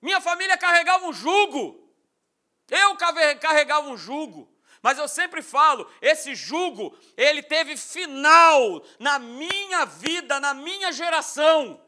Minha 0.00 0.20
família 0.20 0.56
carregava 0.56 1.06
um 1.06 1.12
jugo. 1.12 1.92
Eu 2.68 2.96
carregava 2.96 3.88
um 3.88 3.96
jugo. 3.96 4.48
Mas 4.82 4.98
eu 4.98 5.08
sempre 5.08 5.42
falo, 5.42 5.90
esse 6.00 6.34
jugo, 6.34 6.96
ele 7.16 7.42
teve 7.42 7.76
final 7.76 8.82
na 8.98 9.18
minha 9.18 9.84
vida, 9.84 10.38
na 10.38 10.54
minha 10.54 10.92
geração. 10.92 11.80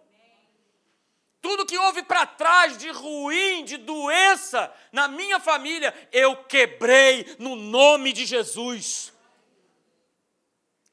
Tudo 1.40 1.64
que 1.64 1.78
houve 1.78 2.02
para 2.02 2.26
trás 2.26 2.76
de 2.76 2.90
ruim, 2.90 3.64
de 3.64 3.78
doença 3.78 4.72
na 4.92 5.08
minha 5.08 5.40
família, 5.40 5.94
eu 6.12 6.44
quebrei 6.44 7.36
no 7.38 7.56
nome 7.56 8.12
de 8.12 8.26
Jesus. 8.26 9.12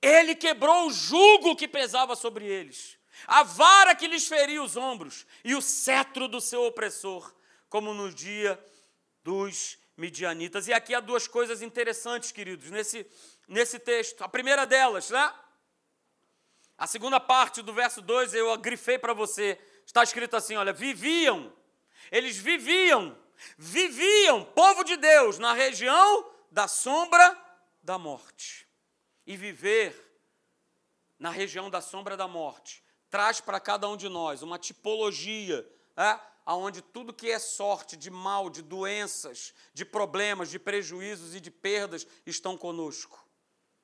Ele 0.02 0.36
quebrou 0.36 0.88
o 0.88 0.94
jugo 0.94 1.56
que 1.56 1.68
pesava 1.68 2.16
sobre 2.16 2.46
eles, 2.46 2.97
a 3.26 3.44
vara 3.44 3.96
que 3.96 4.08
lhes 4.08 4.28
feria 4.28 4.62
os 4.62 4.76
ombros 4.76 5.26
e 5.44 5.56
o 5.56 5.62
cetro 5.62 6.28
do 6.28 6.40
seu 6.40 6.64
opressor, 6.64 7.34
como 7.70 7.94
no 7.94 8.12
dia 8.14 8.64
dos 9.24 9.78
midianitas. 9.96 10.68
E 10.68 10.74
aqui 10.74 10.94
há 10.94 11.00
duas 11.00 11.28
coisas 11.28 11.62
interessantes, 11.62 12.32
queridos, 12.32 12.70
nesse, 12.70 13.06
nesse 13.48 13.80
texto. 13.80 14.24
A 14.24 14.30
primeira 14.30 14.66
delas, 14.66 15.10
né? 15.10 15.34
A 16.78 16.86
segunda 16.86 17.20
parte 17.20 17.62
do 17.62 17.74
verso 17.74 18.02
2 18.02 18.36
eu 18.36 18.56
grifei 18.58 19.00
para 19.00 19.14
você. 19.14 19.60
Está 19.86 20.04
escrito 20.04 20.36
assim: 20.36 20.56
olha, 20.56 20.72
viviam, 20.72 21.52
eles 22.12 22.38
viviam, 22.38 23.18
viviam, 23.58 24.46
povo 24.46 24.84
de 24.84 24.96
Deus, 24.96 25.40
na 25.40 25.54
região 25.54 26.30
da 26.52 26.68
sombra 26.68 27.36
da 27.82 27.98
morte. 27.98 28.68
E 29.26 29.36
viver 29.36 30.06
na 31.20 31.32
região 31.32 31.70
da 31.70 31.82
sombra 31.82 32.16
da 32.16 32.28
morte 32.28 32.87
traz 33.18 33.42
para 33.42 33.60
cada 33.60 33.90
um 33.90 33.98
de 33.98 34.08
nós 34.08 34.44
uma 34.44 34.60
tipologia, 34.60 35.68
é? 35.98 36.20
aonde 36.46 36.84
tudo 36.84 37.12
que 37.12 37.32
é 37.32 37.40
sorte 37.40 37.98
de 37.98 38.12
mal, 38.12 38.48
de 38.48 38.62
doenças, 38.62 39.56
de 39.74 39.84
problemas, 39.84 40.52
de 40.52 40.60
prejuízos 40.60 41.34
e 41.34 41.40
de 41.40 41.50
perdas 41.50 42.06
estão 42.28 42.56
conosco. 42.56 43.28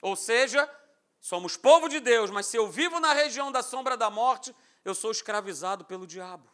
Ou 0.04 0.16
seja, 0.16 0.72
somos 1.20 1.58
povo 1.58 1.90
de 1.90 2.00
Deus, 2.00 2.30
mas 2.30 2.46
se 2.46 2.56
eu 2.56 2.70
vivo 2.70 3.00
na 3.00 3.12
região 3.12 3.52
da 3.52 3.64
sombra 3.64 3.98
da 3.98 4.08
morte, 4.08 4.56
eu 4.86 4.94
sou 4.94 5.10
escravizado 5.10 5.84
pelo 5.84 6.06
diabo. 6.06 6.48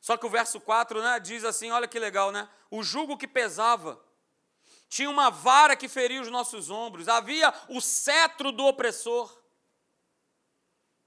Só 0.00 0.16
que 0.16 0.26
o 0.26 0.30
verso 0.30 0.60
4 0.60 1.00
né, 1.00 1.20
diz 1.20 1.44
assim: 1.44 1.70
olha 1.70 1.86
que 1.86 2.00
legal, 2.00 2.32
né? 2.32 2.48
O 2.68 2.82
jugo 2.82 3.16
que 3.16 3.28
pesava, 3.28 4.04
tinha 4.88 5.08
uma 5.08 5.30
vara 5.30 5.76
que 5.76 5.88
feria 5.88 6.20
os 6.20 6.28
nossos 6.28 6.70
ombros, 6.70 7.06
havia 7.06 7.54
o 7.68 7.80
cetro 7.80 8.50
do 8.50 8.66
opressor. 8.66 9.39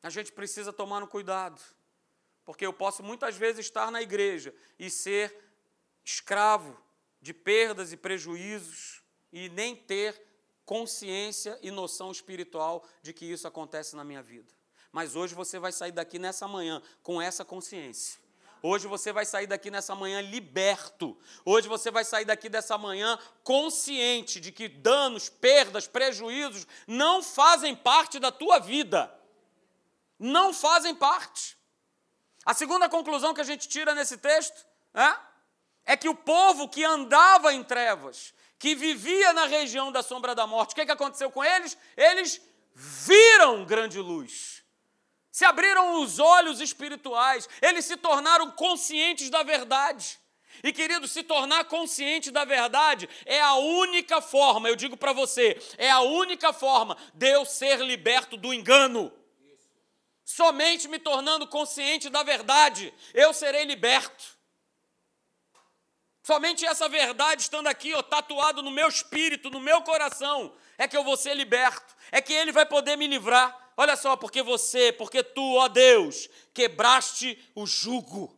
A 0.03 0.09
gente 0.09 0.33
precisa 0.33 0.73
tomar 0.73 1.01
um 1.01 1.07
cuidado. 1.07 1.59
Porque 2.43 2.65
eu 2.65 2.73
posso 2.73 3.01
muitas 3.01 3.37
vezes 3.37 3.65
estar 3.65 3.89
na 3.89 4.01
igreja 4.01 4.53
e 4.77 4.89
ser 4.89 5.33
escravo 6.03 6.77
de 7.21 7.33
perdas 7.33 7.93
e 7.93 7.97
prejuízos 7.97 9.01
e 9.31 9.47
nem 9.47 9.73
ter 9.75 10.21
consciência 10.65 11.57
e 11.61 11.71
noção 11.71 12.11
espiritual 12.11 12.85
de 13.01 13.13
que 13.13 13.25
isso 13.25 13.47
acontece 13.47 13.95
na 13.95 14.03
minha 14.03 14.21
vida. 14.21 14.53
Mas 14.91 15.15
hoje 15.15 15.33
você 15.33 15.57
vai 15.57 15.71
sair 15.71 15.93
daqui 15.93 16.19
nessa 16.19 16.47
manhã 16.47 16.81
com 17.01 17.21
essa 17.21 17.45
consciência. 17.45 18.21
Hoje 18.61 18.87
você 18.87 19.11
vai 19.11 19.25
sair 19.25 19.47
daqui 19.47 19.71
nessa 19.71 19.95
manhã 19.95 20.21
liberto. 20.21 21.17
Hoje 21.43 21.67
você 21.67 21.89
vai 21.89 22.05
sair 22.05 22.25
daqui 22.25 22.47
dessa 22.47 22.77
manhã 22.77 23.17
consciente 23.43 24.39
de 24.39 24.51
que 24.51 24.67
danos, 24.69 25.29
perdas, 25.29 25.87
prejuízos 25.87 26.67
não 26.87 27.23
fazem 27.23 27.75
parte 27.75 28.19
da 28.19 28.31
tua 28.31 28.59
vida. 28.59 29.22
Não 30.23 30.53
fazem 30.53 30.95
parte. 30.95 31.57
A 32.45 32.53
segunda 32.53 32.87
conclusão 32.87 33.33
que 33.33 33.41
a 33.41 33.43
gente 33.43 33.67
tira 33.67 33.93
nesse 33.93 34.17
texto 34.17 34.65
é, 34.93 35.15
é 35.85 35.97
que 35.97 36.07
o 36.07 36.15
povo 36.15 36.69
que 36.69 36.81
andava 36.81 37.53
em 37.53 37.61
trevas, 37.61 38.33
que 38.57 38.73
vivia 38.73 39.33
na 39.33 39.47
região 39.47 39.91
da 39.91 40.01
sombra 40.01 40.33
da 40.33 40.47
morte, 40.47 40.71
o 40.71 40.75
que, 40.75 40.85
que 40.85 40.91
aconteceu 40.93 41.29
com 41.29 41.43
eles? 41.43 41.77
Eles 41.97 42.39
viram 42.73 43.65
grande 43.65 43.99
luz. 43.99 44.63
Se 45.29 45.43
abriram 45.43 46.01
os 46.01 46.19
olhos 46.19 46.61
espirituais, 46.61 47.49
eles 47.61 47.83
se 47.83 47.97
tornaram 47.97 48.49
conscientes 48.49 49.29
da 49.29 49.43
verdade. 49.43 50.17
E 50.63 50.71
querido, 50.71 51.05
se 51.05 51.21
tornar 51.21 51.65
consciente 51.65 52.31
da 52.31 52.45
verdade 52.45 53.09
é 53.25 53.41
a 53.41 53.55
única 53.55 54.21
forma, 54.21 54.69
eu 54.69 54.75
digo 54.77 54.95
para 54.95 55.11
você, 55.11 55.61
é 55.77 55.91
a 55.91 55.99
única 55.99 56.53
forma 56.53 56.95
de 57.13 57.27
eu 57.27 57.43
ser 57.43 57.81
liberto 57.81 58.37
do 58.37 58.53
engano. 58.53 59.11
Somente 60.25 60.87
me 60.87 60.99
tornando 60.99 61.47
consciente 61.47 62.09
da 62.09 62.23
verdade, 62.23 62.93
eu 63.13 63.33
serei 63.33 63.65
liberto. 63.65 64.37
Somente 66.23 66.65
essa 66.65 66.87
verdade 66.87 67.41
estando 67.41 67.67
aqui, 67.67 67.93
ó, 67.93 68.01
tatuado 68.01 68.63
no 68.63 68.71
meu 68.71 68.87
espírito, 68.87 69.49
no 69.49 69.59
meu 69.59 69.81
coração, 69.81 70.55
é 70.77 70.87
que 70.87 70.95
eu 70.95 71.03
vou 71.03 71.17
ser 71.17 71.35
liberto, 71.35 71.93
é 72.11 72.21
que 72.21 72.31
Ele 72.31 72.51
vai 72.51 72.65
poder 72.65 72.95
me 72.95 73.07
livrar. 73.07 73.73
Olha 73.75 73.97
só, 73.97 74.15
porque 74.15 74.41
você, 74.41 74.93
porque 74.93 75.21
tu, 75.21 75.55
ó 75.55 75.67
Deus, 75.67 76.29
quebraste 76.53 77.37
o 77.53 77.65
jugo. 77.65 78.33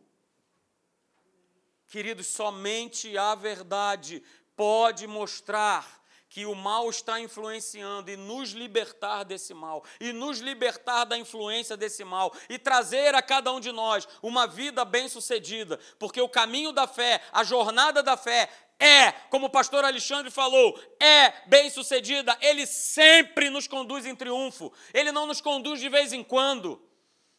Queridos, 1.88 2.26
somente 2.26 3.16
a 3.16 3.36
verdade 3.36 4.22
pode 4.56 5.06
mostrar 5.06 6.04
que 6.36 6.44
o 6.44 6.54
mal 6.54 6.90
está 6.90 7.18
influenciando 7.18 8.10
e 8.10 8.16
nos 8.18 8.50
libertar 8.50 9.24
desse 9.24 9.54
mal, 9.54 9.82
e 9.98 10.12
nos 10.12 10.38
libertar 10.38 11.06
da 11.06 11.16
influência 11.16 11.78
desse 11.78 12.04
mal, 12.04 12.30
e 12.46 12.58
trazer 12.58 13.14
a 13.14 13.22
cada 13.22 13.50
um 13.50 13.58
de 13.58 13.72
nós 13.72 14.06
uma 14.22 14.46
vida 14.46 14.84
bem-sucedida, 14.84 15.80
porque 15.98 16.20
o 16.20 16.28
caminho 16.28 16.72
da 16.72 16.86
fé, 16.86 17.22
a 17.32 17.42
jornada 17.42 18.02
da 18.02 18.18
fé, 18.18 18.50
é, 18.78 19.12
como 19.30 19.46
o 19.46 19.50
pastor 19.50 19.82
Alexandre 19.82 20.30
falou, 20.30 20.78
é 21.00 21.32
bem-sucedida, 21.46 22.36
ele 22.42 22.66
sempre 22.66 23.48
nos 23.48 23.66
conduz 23.66 24.04
em 24.04 24.14
triunfo, 24.14 24.70
ele 24.92 25.10
não 25.10 25.24
nos 25.26 25.40
conduz 25.40 25.80
de 25.80 25.88
vez 25.88 26.12
em 26.12 26.22
quando. 26.22 26.78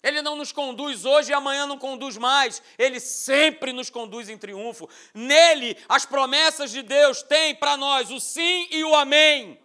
Ele 0.04 0.22
não 0.22 0.36
nos 0.36 0.52
conduz 0.52 1.06
hoje 1.06 1.32
e 1.32 1.34
amanhã 1.34 1.66
não 1.66 1.78
conduz 1.78 2.18
mais. 2.18 2.62
Ele 2.78 3.00
sempre 3.00 3.74
nos 3.74 3.90
conduz 3.90 4.30
em 4.30 4.38
triunfo. 4.38 4.88
Nele, 5.14 5.78
as 5.90 6.06
promessas 6.06 6.72
de 6.72 6.82
Deus 6.82 7.24
têm 7.24 7.56
para 7.56 7.76
nós 7.76 8.12
o 8.12 8.20
sim 8.20 8.68
e 8.70 8.84
o 8.84 8.96
amém. 8.96 9.60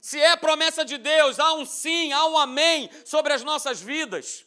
Se 0.00 0.20
é 0.20 0.36
promessa 0.36 0.84
de 0.84 0.98
Deus, 0.98 1.38
há 1.38 1.54
um 1.54 1.64
sim, 1.64 2.12
há 2.12 2.26
um 2.26 2.36
amém 2.36 2.90
sobre 3.04 3.32
as 3.32 3.42
nossas 3.42 3.80
vidas. 3.80 4.44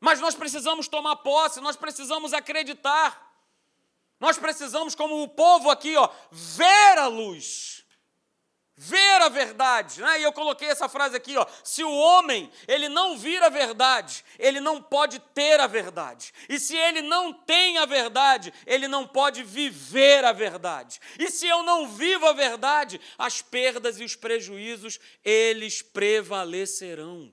Mas 0.00 0.20
nós 0.20 0.34
precisamos 0.34 0.88
tomar 0.88 1.16
posse, 1.16 1.60
nós 1.60 1.76
precisamos 1.76 2.32
acreditar. 2.32 3.20
Nós 4.20 4.38
precisamos, 4.38 4.94
como 4.94 5.22
o 5.22 5.28
povo 5.28 5.70
aqui, 5.70 5.96
ó, 5.96 6.08
ver 6.30 6.98
a 6.98 7.08
luz 7.08 7.73
ver 8.76 9.22
a 9.22 9.28
verdade, 9.28 10.00
né? 10.00 10.20
E 10.20 10.22
eu 10.22 10.32
coloquei 10.32 10.68
essa 10.68 10.88
frase 10.88 11.16
aqui, 11.16 11.36
ó, 11.36 11.46
se 11.62 11.84
o 11.84 11.90
homem, 11.90 12.50
ele 12.66 12.88
não 12.88 13.16
vir 13.16 13.42
a 13.42 13.48
verdade, 13.48 14.24
ele 14.38 14.60
não 14.60 14.82
pode 14.82 15.18
ter 15.32 15.60
a 15.60 15.66
verdade. 15.66 16.32
E 16.48 16.58
se 16.58 16.76
ele 16.76 17.00
não 17.02 17.32
tem 17.32 17.78
a 17.78 17.86
verdade, 17.86 18.52
ele 18.66 18.88
não 18.88 19.06
pode 19.06 19.42
viver 19.42 20.24
a 20.24 20.32
verdade. 20.32 21.00
E 21.18 21.30
se 21.30 21.46
eu 21.46 21.62
não 21.62 21.88
vivo 21.88 22.26
a 22.26 22.32
verdade, 22.32 23.00
as 23.16 23.40
perdas 23.40 24.00
e 24.00 24.04
os 24.04 24.16
prejuízos, 24.16 24.98
eles 25.24 25.80
prevalecerão. 25.80 27.32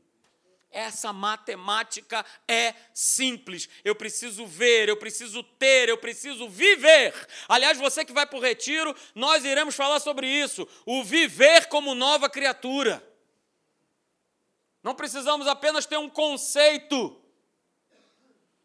Essa 0.72 1.12
matemática 1.12 2.26
é 2.48 2.74
simples. 2.94 3.68
Eu 3.84 3.94
preciso 3.94 4.46
ver, 4.48 4.88
eu 4.88 4.96
preciso 4.96 5.44
ter, 5.44 5.90
eu 5.90 5.98
preciso 5.98 6.48
viver. 6.48 7.14
Aliás, 7.50 7.78
você 7.78 8.06
que 8.06 8.14
vai 8.14 8.26
para 8.26 8.38
o 8.38 8.42
retiro, 8.42 8.96
nós 9.14 9.44
iremos 9.44 9.76
falar 9.76 10.00
sobre 10.00 10.28
isso. 10.28 10.66
O 10.86 11.04
viver 11.04 11.68
como 11.68 11.94
nova 11.94 12.30
criatura. 12.30 13.06
Não 14.82 14.96
precisamos 14.96 15.46
apenas 15.46 15.86
ter 15.86 15.98
um 15.98 16.10
conceito. 16.10 17.22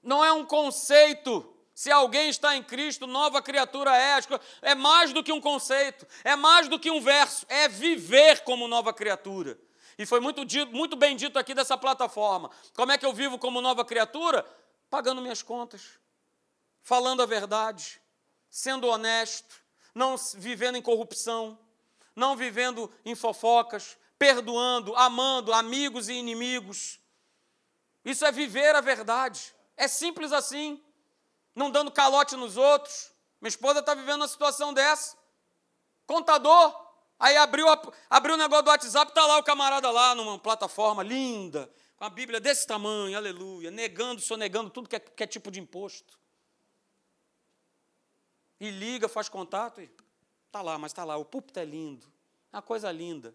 Não 0.01 0.25
é 0.25 0.33
um 0.33 0.47
conceito. 0.47 1.53
Se 1.75 1.91
alguém 1.91 2.31
está 2.31 2.57
em 2.57 2.63
Cristo, 2.63 3.07
nova 3.07 3.43
criatura 3.43 3.95
é. 3.97 4.19
É 4.63 4.75
mais 4.77 5.13
do 5.13 5.25
que 5.25 5.33
um 5.33 5.41
conceito, 5.41 6.07
é 6.25 6.37
mais 6.37 6.69
do 6.69 6.79
que 6.79 6.91
um 6.91 7.01
verso, 7.01 7.45
é 7.49 7.69
viver 7.69 8.45
como 8.45 8.69
nova 8.69 8.95
criatura. 8.95 9.59
E 9.99 10.05
foi 10.05 10.21
muito, 10.21 10.43
muito 10.73 10.97
bem 10.97 11.17
dito 11.17 11.39
aqui 11.39 11.55
dessa 11.55 11.77
plataforma. 11.79 12.51
Como 12.75 12.93
é 12.93 12.99
que 12.99 13.07
eu 13.07 13.13
vivo 13.13 13.39
como 13.39 13.61
nova 13.61 13.85
criatura? 13.85 14.45
Pagando 14.91 15.23
minhas 15.23 15.43
contas, 15.43 15.99
falando 16.83 17.23
a 17.23 17.27
verdade, 17.27 18.01
sendo 18.51 18.87
honesto, 18.87 19.57
não 19.95 20.17
vivendo 20.35 20.77
em 20.77 20.83
corrupção, 20.83 21.59
não 22.15 22.37
vivendo 22.37 22.93
em 23.05 23.15
fofocas, 23.15 23.97
perdoando, 24.19 24.95
amando 24.97 25.53
amigos 25.53 26.09
e 26.09 26.15
inimigos. 26.15 27.01
Isso 28.05 28.25
é 28.25 28.31
viver 28.31 28.75
a 28.75 28.81
verdade. 28.81 29.55
É 29.77 29.89
simples 29.89 30.33
assim. 30.33 30.83
Não 31.55 31.71
dando 31.71 31.91
calote 31.91 32.37
nos 32.37 32.57
outros. 32.57 33.11
Minha 33.41 33.49
esposa 33.49 33.81
está 33.81 33.95
vivendo 33.95 34.21
uma 34.21 34.29
situação 34.29 34.73
dessa. 34.73 35.17
Contador. 36.07 36.86
Aí 37.19 37.37
abriu, 37.37 37.67
abriu 38.11 38.35
o 38.35 38.39
negócio 38.39 38.65
do 38.65 38.71
WhatsApp, 38.71 39.11
está 39.11 39.25
lá 39.25 39.39
o 39.39 39.43
camarada 39.43 39.91
lá 39.91 40.15
numa 40.15 40.39
plataforma 40.39 41.03
linda, 41.03 41.71
com 41.97 42.05
a 42.05 42.11
Bíblia 42.11 42.39
desse 42.39 42.67
tamanho, 42.67 43.17
aleluia, 43.17 43.71
negando, 43.71 44.21
sonegando 44.21 44.69
tudo 44.69 44.89
que 44.89 44.97
é, 44.97 45.01
que 45.01 45.23
é 45.23 45.27
tipo 45.27 45.51
de 45.51 45.59
imposto. 45.59 46.19
E 48.61 48.71
liga, 48.71 49.09
faz 49.09 49.29
contato 49.29 49.81
e 49.81 49.91
está 50.47 50.61
lá, 50.61 50.79
mas 50.79 50.93
está 50.93 51.05
lá. 51.05 51.17
O 51.17 51.25
púlpito 51.25 51.59
é 51.59 51.65
lindo, 51.65 52.07
é 52.53 52.57
uma 52.57 52.63
coisa 52.63 52.91
linda. 52.93 53.35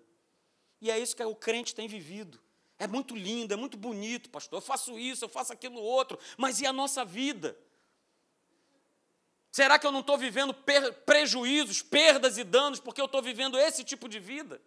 E 0.80 0.90
é 0.90 0.98
isso 0.98 1.16
que 1.16 1.24
o 1.24 1.36
crente 1.36 1.74
tem 1.74 1.88
vivido. 1.88 2.40
É 2.78 2.88
muito 2.88 3.16
lindo, 3.16 3.54
é 3.54 3.58
muito 3.58 3.78
bonito, 3.78 4.30
pastor. 4.30 4.58
Eu 4.58 4.62
faço 4.62 4.98
isso, 4.98 5.26
eu 5.26 5.30
faço 5.30 5.54
aquilo 5.54 5.80
outro, 5.80 6.18
mas 6.38 6.60
e 6.60 6.66
a 6.66 6.74
nossa 6.74 7.06
vida? 7.06 7.56
Será 9.52 9.78
que 9.78 9.86
eu 9.86 9.92
não 9.92 10.00
estou 10.00 10.18
vivendo 10.18 10.56
prejuízos, 11.06 11.82
perdas 11.82 12.38
e 12.38 12.44
danos 12.44 12.80
porque 12.80 13.02
eu 13.02 13.06
estou 13.06 13.22
vivendo 13.22 13.60
esse 13.60 13.84
tipo 13.84 14.08
de 14.08 14.20
vida? 14.20 14.62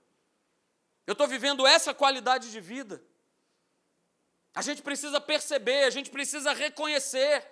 Eu 1.07 1.13
estou 1.13 1.27
vivendo 1.27 1.67
essa 1.67 1.95
qualidade 1.95 2.51
de 2.51 2.61
vida? 2.61 3.03
A 4.55 4.63
gente 4.63 4.83
precisa 4.83 5.21
perceber, 5.21 5.85
a 5.85 5.91
gente 5.91 6.11
precisa 6.11 6.53
reconhecer. 6.53 7.45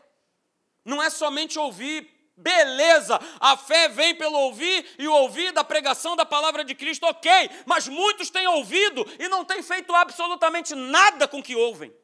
Não 0.85 1.03
é 1.03 1.09
somente 1.09 1.59
ouvir, 1.59 2.23
Beleza, 2.35 3.21
a 3.39 3.57
fé 3.59 3.89
vem 3.89 4.15
pelo 4.15 4.39
ouvir 4.39 4.97
e 4.99 5.07
o 5.07 5.13
ouvir 5.13 5.53
da 5.53 5.63
pregação 5.63 6.17
da 6.17 6.25
palavra 6.25 6.65
de 6.65 6.75
Cristo, 6.75 7.05
ok, 7.05 7.31
mas 7.67 7.87
muitos 7.87 8.31
têm 8.31 8.47
ouvido 8.47 9.07
e 9.19 9.29
não 9.29 9.45
têm 9.45 9.63
feito 9.63 9.95
absolutamente 9.95 10.75
nada 10.75 11.29
com 11.29 11.41
o 11.41 11.43
que 11.43 11.55
ouvem. 11.55 11.95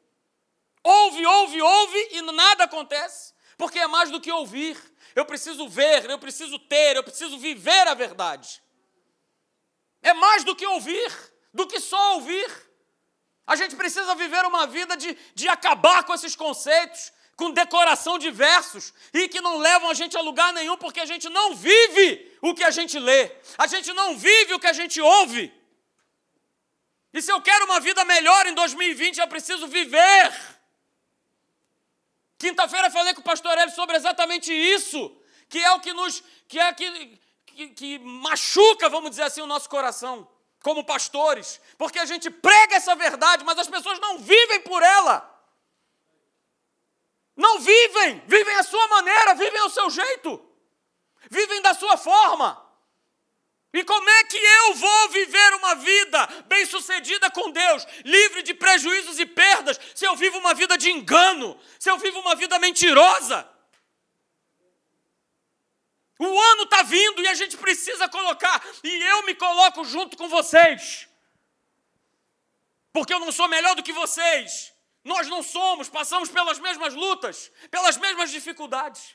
Ouve, 0.85 1.25
ouve, 1.25 1.63
ouve 1.63 2.09
e 2.13 2.23
nada 2.23 2.65
acontece, 2.65 3.33
porque 3.59 3.79
é 3.79 3.89
mais 3.89 4.11
do 4.11 4.21
que 4.21 4.31
ouvir. 4.31 4.79
Eu 5.15 5.27
preciso 5.27 5.69
ver, 5.69 6.09
eu 6.09 6.19
preciso 6.19 6.59
ter, 6.61 6.97
eu 6.97 7.03
preciso 7.03 7.37
viver 7.39 7.89
a 7.89 7.95
verdade. 7.95 8.63
É 10.01 10.15
mais 10.15 10.45
do 10.45 10.55
que 10.55 10.65
ouvir, 10.65 11.13
do 11.53 11.67
que 11.67 11.81
só 11.81 12.15
ouvir. 12.15 12.49
A 13.45 13.57
gente 13.57 13.75
precisa 13.75 14.15
viver 14.15 14.45
uma 14.47 14.67
vida 14.67 14.97
de, 14.97 15.17
de 15.35 15.49
acabar 15.49 16.05
com 16.05 16.15
esses 16.15 16.37
conceitos, 16.37 17.13
com 17.35 17.51
decoração 17.51 18.19
de 18.19 18.31
versos 18.31 18.95
e 19.13 19.29
que 19.29 19.41
não 19.41 19.59
levam 19.59 19.91
a 19.91 19.95
gente 19.95 20.17
a 20.17 20.21
lugar 20.21 20.53
nenhum 20.53 20.77
porque 20.77 21.01
a 21.01 21.07
gente 21.07 21.29
não 21.29 21.55
vive 21.57 22.37
o 22.41 22.55
que 22.55 22.63
a 22.63 22.71
gente 22.71 22.99
lê, 22.99 23.33
a 23.57 23.67
gente 23.67 23.93
não 23.93 24.17
vive 24.17 24.55
o 24.55 24.59
que 24.61 24.67
a 24.67 24.73
gente 24.73 25.01
ouve. 25.01 25.53
E 27.13 27.23
se 27.23 27.33
eu 27.33 27.41
quero 27.41 27.65
uma 27.65 27.81
vida 27.81 28.05
melhor 28.05 28.47
em 28.47 28.55
2020, 28.55 29.19
eu 29.19 29.29
preciso 29.29 29.67
viver. 29.67 30.58
Quinta-feira 32.39 32.91
falei 32.91 33.15
com 33.15 33.21
o 33.21 33.25
pastor 33.25 33.59
Hélio 33.59 33.75
sobre 33.75 33.97
exatamente 33.97 34.53
isso, 34.53 35.15
que 35.49 35.59
é 35.59 35.73
o 35.73 35.81
que 35.81 35.93
nos 35.93 36.23
que 36.47 36.59
é 36.59 36.73
que, 36.73 37.21
que, 37.47 37.69
que 37.69 37.99
machuca, 37.99 38.89
vamos 38.89 39.11
dizer 39.11 39.25
assim, 39.25 39.41
o 39.41 39.47
nosso 39.47 39.69
coração, 39.69 40.27
como 40.63 40.85
pastores, 40.85 41.61
porque 41.77 41.99
a 41.99 42.05
gente 42.05 42.31
prega 42.31 42.77
essa 42.77 42.95
verdade, 42.95 43.45
mas 43.45 43.59
as 43.59 43.69
pessoas 43.69 43.99
não 43.99 44.19
vivem 44.19 44.61
por 44.61 44.83
ela. 44.83 45.37
Não 47.37 47.59
vivem, 47.61 48.23
vivem 48.27 48.55
a 48.57 48.63
sua 48.63 48.87
maneira, 48.89 49.35
vivem 49.35 49.61
ao 49.61 49.71
seu 49.71 49.91
jeito, 49.91 50.45
vivem 51.31 51.61
da 51.61 51.75
sua 51.75 51.97
forma. 51.97 52.68
E 53.73 53.85
como 53.85 54.09
é 54.09 54.25
que 54.25 54.37
eu 54.37 54.75
vou 54.75 55.09
viver 55.11 55.55
uma 55.55 55.75
vida 55.75 56.27
bem-sucedida 56.47 57.31
com 57.31 57.51
Deus, 57.51 57.87
livre 58.05 58.43
de 58.43 58.55
prejuízos 58.55 59.19
e 59.19 59.27
perdas, 59.27 59.79
se 59.95 60.07
eu 60.07 60.17
vivo 60.17 60.39
uma 60.39 60.55
vida 60.55 60.79
de 60.79 60.91
engano, 60.91 61.59
se 61.79 61.91
eu 61.91 61.99
vivo 61.99 62.19
uma 62.21 62.35
vida 62.35 62.59
mentirosa? 62.59 63.47
O 66.19 66.41
ano 66.41 66.63
está 66.63 66.83
vindo 66.83 67.23
e 67.23 67.29
a 67.29 67.35
gente 67.35 67.57
precisa 67.59 68.09
colocar, 68.09 68.65
e 68.83 69.03
eu 69.03 69.23
me 69.25 69.35
coloco 69.35 69.85
junto 69.85 70.17
com 70.17 70.29
vocês, 70.29 71.07
porque 72.91 73.13
eu 73.13 73.21
não 73.21 73.31
sou 73.31 73.49
melhor 73.49 73.77
do 73.77 73.83
que 73.83 73.93
vocês, 73.93 74.73
nós 75.05 75.29
não 75.29 75.43
somos, 75.43 75.91
passamos 75.91 76.31
pelas 76.31 76.59
mesmas 76.59 76.95
lutas, 76.95 77.53
pelas 77.71 77.99
mesmas 77.99 78.31
dificuldades. 78.31 79.15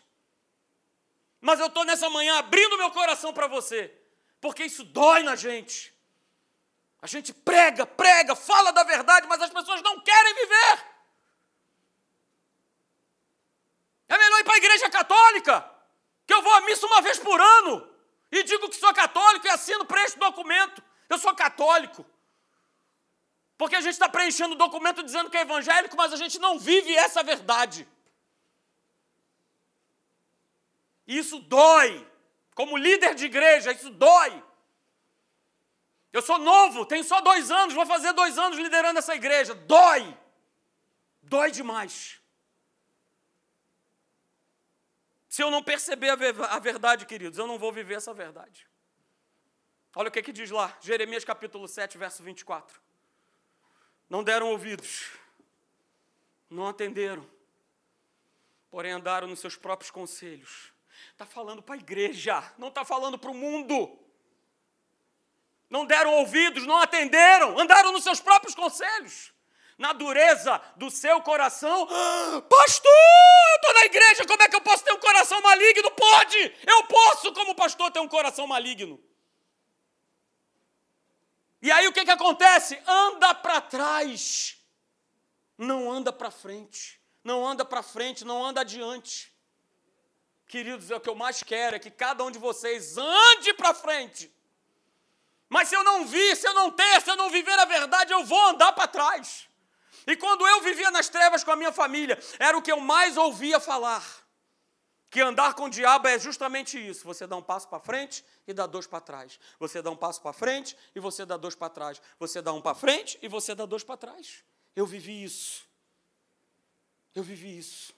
Mas 1.41 1.59
eu 1.59 1.67
estou 1.67 1.83
nessa 1.83 2.09
manhã 2.09 2.37
abrindo 2.37 2.77
meu 2.77 2.91
coração 2.91 3.33
para 3.33 3.47
você, 3.47 4.02
porque 4.43 4.65
isso 4.65 4.83
dói 4.83 5.23
na 5.23 5.37
gente. 5.37 5.95
A 7.01 7.07
gente 7.07 7.31
prega, 7.33 7.85
prega, 7.85 8.35
fala 8.35 8.73
da 8.73 8.83
verdade, 8.83 9.25
mas 9.25 9.41
as 9.41 9.49
pessoas 9.49 9.81
não 9.81 10.01
querem 10.01 10.33
viver. 10.35 10.85
É 14.09 14.17
melhor 14.17 14.39
ir 14.41 14.43
para 14.43 14.55
a 14.55 14.57
igreja 14.57 14.89
católica, 14.89 15.55
que 16.27 16.33
eu 16.33 16.41
vou 16.41 16.53
à 16.55 16.61
missa 16.61 16.85
uma 16.85 17.01
vez 17.01 17.17
por 17.19 17.39
ano 17.39 17.89
e 18.29 18.43
digo 18.43 18.69
que 18.69 18.75
sou 18.75 18.93
católico 18.93 19.47
e 19.47 19.49
assino 19.49 19.87
este 20.05 20.19
documento. 20.19 20.83
Eu 21.09 21.17
sou 21.17 21.33
católico. 21.33 22.05
Porque 23.57 23.77
a 23.77 23.81
gente 23.81 23.93
está 23.93 24.09
preenchendo 24.09 24.55
o 24.55 24.57
documento 24.57 25.03
dizendo 25.03 25.29
que 25.29 25.37
é 25.37 25.41
evangélico, 25.41 25.95
mas 25.95 26.11
a 26.11 26.17
gente 26.17 26.37
não 26.37 26.59
vive 26.59 26.93
essa 26.93 27.23
verdade. 27.23 27.87
isso 31.07 31.39
dói. 31.39 32.12
Como 32.53 32.77
líder 32.77 33.15
de 33.15 33.25
igreja, 33.25 33.71
isso 33.71 33.89
dói. 33.89 34.43
Eu 36.11 36.21
sou 36.21 36.37
novo, 36.37 36.85
tenho 36.85 37.03
só 37.03 37.21
dois 37.21 37.49
anos, 37.49 37.73
vou 37.73 37.85
fazer 37.85 38.13
dois 38.13 38.37
anos 38.37 38.57
liderando 38.57 38.99
essa 38.99 39.15
igreja. 39.15 39.55
Dói. 39.55 40.17
Dói 41.21 41.51
demais. 41.51 42.21
Se 45.27 45.41
eu 45.41 45.49
não 45.49 45.63
perceber 45.63 46.09
a 46.09 46.59
verdade, 46.59 47.05
queridos, 47.05 47.39
eu 47.39 47.47
não 47.47 47.57
vou 47.57 47.71
viver 47.71 47.95
essa 47.95 48.13
verdade. 48.13 48.67
Olha 49.95 50.09
o 50.09 50.11
que, 50.11 50.21
que 50.21 50.31
diz 50.31 50.51
lá, 50.51 50.75
Jeremias 50.81 51.23
capítulo 51.23 51.67
7, 51.67 51.97
verso 51.97 52.21
24 52.21 52.83
não 54.09 54.23
deram 54.23 54.49
ouvidos, 54.49 55.11
não 56.49 56.67
atenderam, 56.67 57.27
porém 58.69 58.91
andaram 58.91 59.27
nos 59.27 59.39
seus 59.39 59.55
próprios 59.55 59.89
conselhos. 59.89 60.72
Está 61.13 61.25
falando 61.25 61.61
para 61.61 61.75
a 61.75 61.77
igreja, 61.77 62.43
não 62.57 62.67
está 62.67 62.83
falando 62.83 63.17
para 63.17 63.31
o 63.31 63.35
mundo. 63.35 63.97
Não 65.69 65.85
deram 65.85 66.13
ouvidos, 66.15 66.65
não 66.65 66.77
atenderam, 66.77 67.57
andaram 67.57 67.91
nos 67.91 68.03
seus 68.03 68.19
próprios 68.19 68.53
conselhos. 68.53 69.31
Na 69.77 69.91
dureza 69.93 70.61
do 70.75 70.91
seu 70.91 71.19
coração, 71.21 71.87
ah, 71.89 72.41
pastor, 72.47 72.91
eu 72.91 73.55
estou 73.55 73.73
na 73.73 73.85
igreja, 73.85 74.25
como 74.25 74.43
é 74.43 74.47
que 74.47 74.55
eu 74.55 74.61
posso 74.61 74.83
ter 74.83 74.93
um 74.93 74.99
coração 74.99 75.41
maligno? 75.41 75.89
Pode, 75.91 76.55
eu 76.67 76.83
posso, 76.85 77.33
como 77.33 77.55
pastor, 77.55 77.91
ter 77.91 77.99
um 77.99 78.07
coração 78.07 78.45
maligno. 78.45 79.03
E 81.59 81.71
aí 81.71 81.87
o 81.87 81.93
que, 81.93 82.05
que 82.05 82.11
acontece? 82.11 82.79
Anda 82.85 83.33
para 83.33 83.61
trás, 83.61 84.57
não 85.57 85.91
anda 85.91 86.13
para 86.13 86.29
frente, 86.29 87.01
não 87.23 87.47
anda 87.47 87.65
para 87.65 87.81
frente, 87.81 88.23
não 88.23 88.45
anda 88.45 88.61
adiante. 88.61 89.32
Queridos, 90.47 90.91
é 90.91 90.95
o 90.95 90.99
que 90.99 91.09
eu 91.09 91.15
mais 91.15 91.41
quero 91.41 91.75
é 91.75 91.79
que 91.79 91.89
cada 91.89 92.23
um 92.23 92.31
de 92.31 92.39
vocês 92.39 92.97
ande 92.97 93.53
para 93.53 93.73
frente. 93.73 94.31
Mas 95.49 95.69
se 95.69 95.75
eu 95.75 95.83
não 95.83 96.05
vir, 96.05 96.35
se 96.35 96.47
eu 96.47 96.53
não 96.53 96.71
ter, 96.71 97.01
se 97.01 97.09
eu 97.09 97.15
não 97.15 97.29
viver 97.29 97.57
a 97.59 97.65
verdade, 97.65 98.13
eu 98.13 98.23
vou 98.23 98.47
andar 98.47 98.71
para 98.73 98.87
trás. 98.87 99.47
E 100.05 100.15
quando 100.15 100.47
eu 100.47 100.61
vivia 100.61 100.91
nas 100.91 101.09
trevas 101.09 101.43
com 101.43 101.51
a 101.51 101.55
minha 101.55 101.71
família, 101.71 102.19
era 102.39 102.57
o 102.57 102.61
que 102.61 102.71
eu 102.71 102.79
mais 102.79 103.17
ouvia 103.17 103.59
falar 103.59 104.03
que 105.13 105.21
andar 105.21 105.53
com 105.53 105.65
o 105.65 105.69
diabo 105.69 106.07
é 106.07 106.17
justamente 106.17 106.75
isso. 106.75 107.05
Você 107.05 107.27
dá 107.27 107.35
um 107.35 107.41
passo 107.41 107.67
para 107.67 107.79
frente 107.79 108.25
e 108.47 108.53
dá 108.53 108.65
dois 108.65 108.87
para 108.87 108.99
trás. 108.99 109.39
Você 109.59 109.79
dá 109.79 109.91
um 109.91 109.95
passo 109.95 110.19
para 110.19 110.33
frente 110.33 110.75
e 110.95 110.99
você 110.99 111.23
dá 111.23 111.37
dois 111.37 111.53
para 111.53 111.69
trás. 111.69 112.01
Você 112.17 112.41
dá 112.41 112.51
um 112.51 112.59
para 112.59 112.73
frente 112.73 113.19
e 113.21 113.27
você 113.27 113.53
dá 113.53 113.63
dois 113.67 113.83
para 113.83 113.95
trás. 113.95 114.43
Eu 114.75 114.87
vivi 114.87 115.23
isso. 115.23 115.67
Eu 117.13 117.21
vivi 117.21 117.59
isso. 117.59 117.93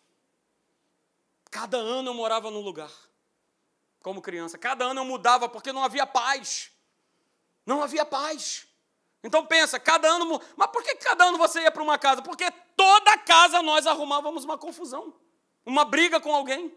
Cada 1.56 1.78
ano 1.78 2.10
eu 2.10 2.13
morava 2.13 2.52
num 2.52 2.60
lugar, 2.60 2.91
como 4.04 4.22
criança. 4.22 4.58
Cada 4.58 4.84
ano 4.84 5.00
eu 5.00 5.06
mudava 5.06 5.48
porque 5.48 5.72
não 5.72 5.86
havia 5.86 6.06
paz. 6.06 6.70
Não 7.65 7.82
havia 7.82 8.06
paz. 8.06 8.68
Então 9.24 9.46
pensa, 9.46 9.80
cada 9.80 10.06
ano. 10.06 10.41
Mas 10.58 10.70
por 10.70 10.84
que 10.84 10.94
cada 10.96 11.24
ano 11.24 11.38
você 11.38 11.62
ia 11.62 11.72
para 11.72 11.82
uma 11.82 11.98
casa? 11.98 12.22
Porque 12.22 12.52
toda 12.76 13.18
casa 13.20 13.62
nós 13.62 13.88
arrumávamos 13.88 14.44
uma 14.44 14.58
confusão, 14.58 15.18
uma 15.65 15.86
briga 15.86 16.20
com 16.20 16.36
alguém 16.36 16.76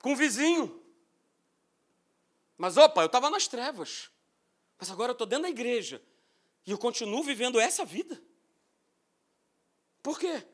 com 0.00 0.14
o 0.14 0.16
vizinho. 0.16 0.82
Mas, 2.58 2.76
opa, 2.76 3.02
eu 3.02 3.06
estava 3.06 3.30
nas 3.30 3.46
trevas. 3.46 4.10
Mas 4.76 4.90
agora 4.90 5.10
eu 5.10 5.14
estou 5.14 5.28
dentro 5.28 5.44
da 5.44 5.48
igreja. 5.48 6.02
E 6.66 6.72
eu 6.72 6.78
continuo 6.78 7.22
vivendo 7.22 7.60
essa 7.60 7.84
vida. 7.84 8.20
Por 10.02 10.18
quê? 10.18 10.44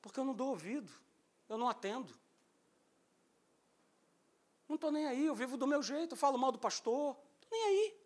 Porque 0.00 0.20
eu 0.20 0.24
não 0.24 0.34
dou 0.34 0.50
ouvido. 0.50 0.88
Eu 1.48 1.58
não 1.58 1.68
atendo. 1.68 2.21
Não 4.72 4.76
estou 4.76 4.90
nem 4.90 5.04
aí, 5.04 5.26
eu 5.26 5.34
vivo 5.34 5.58
do 5.58 5.66
meu 5.66 5.82
jeito, 5.82 6.12
eu 6.12 6.16
falo 6.16 6.38
mal 6.38 6.50
do 6.50 6.58
pastor. 6.58 7.14
Estou 7.34 7.50
nem 7.50 7.62
aí. 7.62 8.00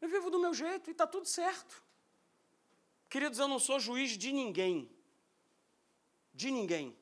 Eu 0.00 0.08
vivo 0.08 0.28
do 0.28 0.40
meu 0.40 0.52
jeito 0.52 0.90
e 0.90 0.92
está 0.92 1.06
tudo 1.06 1.28
certo. 1.28 1.84
Queridos, 3.08 3.38
eu 3.38 3.46
não 3.46 3.60
sou 3.60 3.78
juiz 3.78 4.18
de 4.18 4.32
ninguém. 4.32 4.90
De 6.34 6.50
ninguém. 6.50 6.98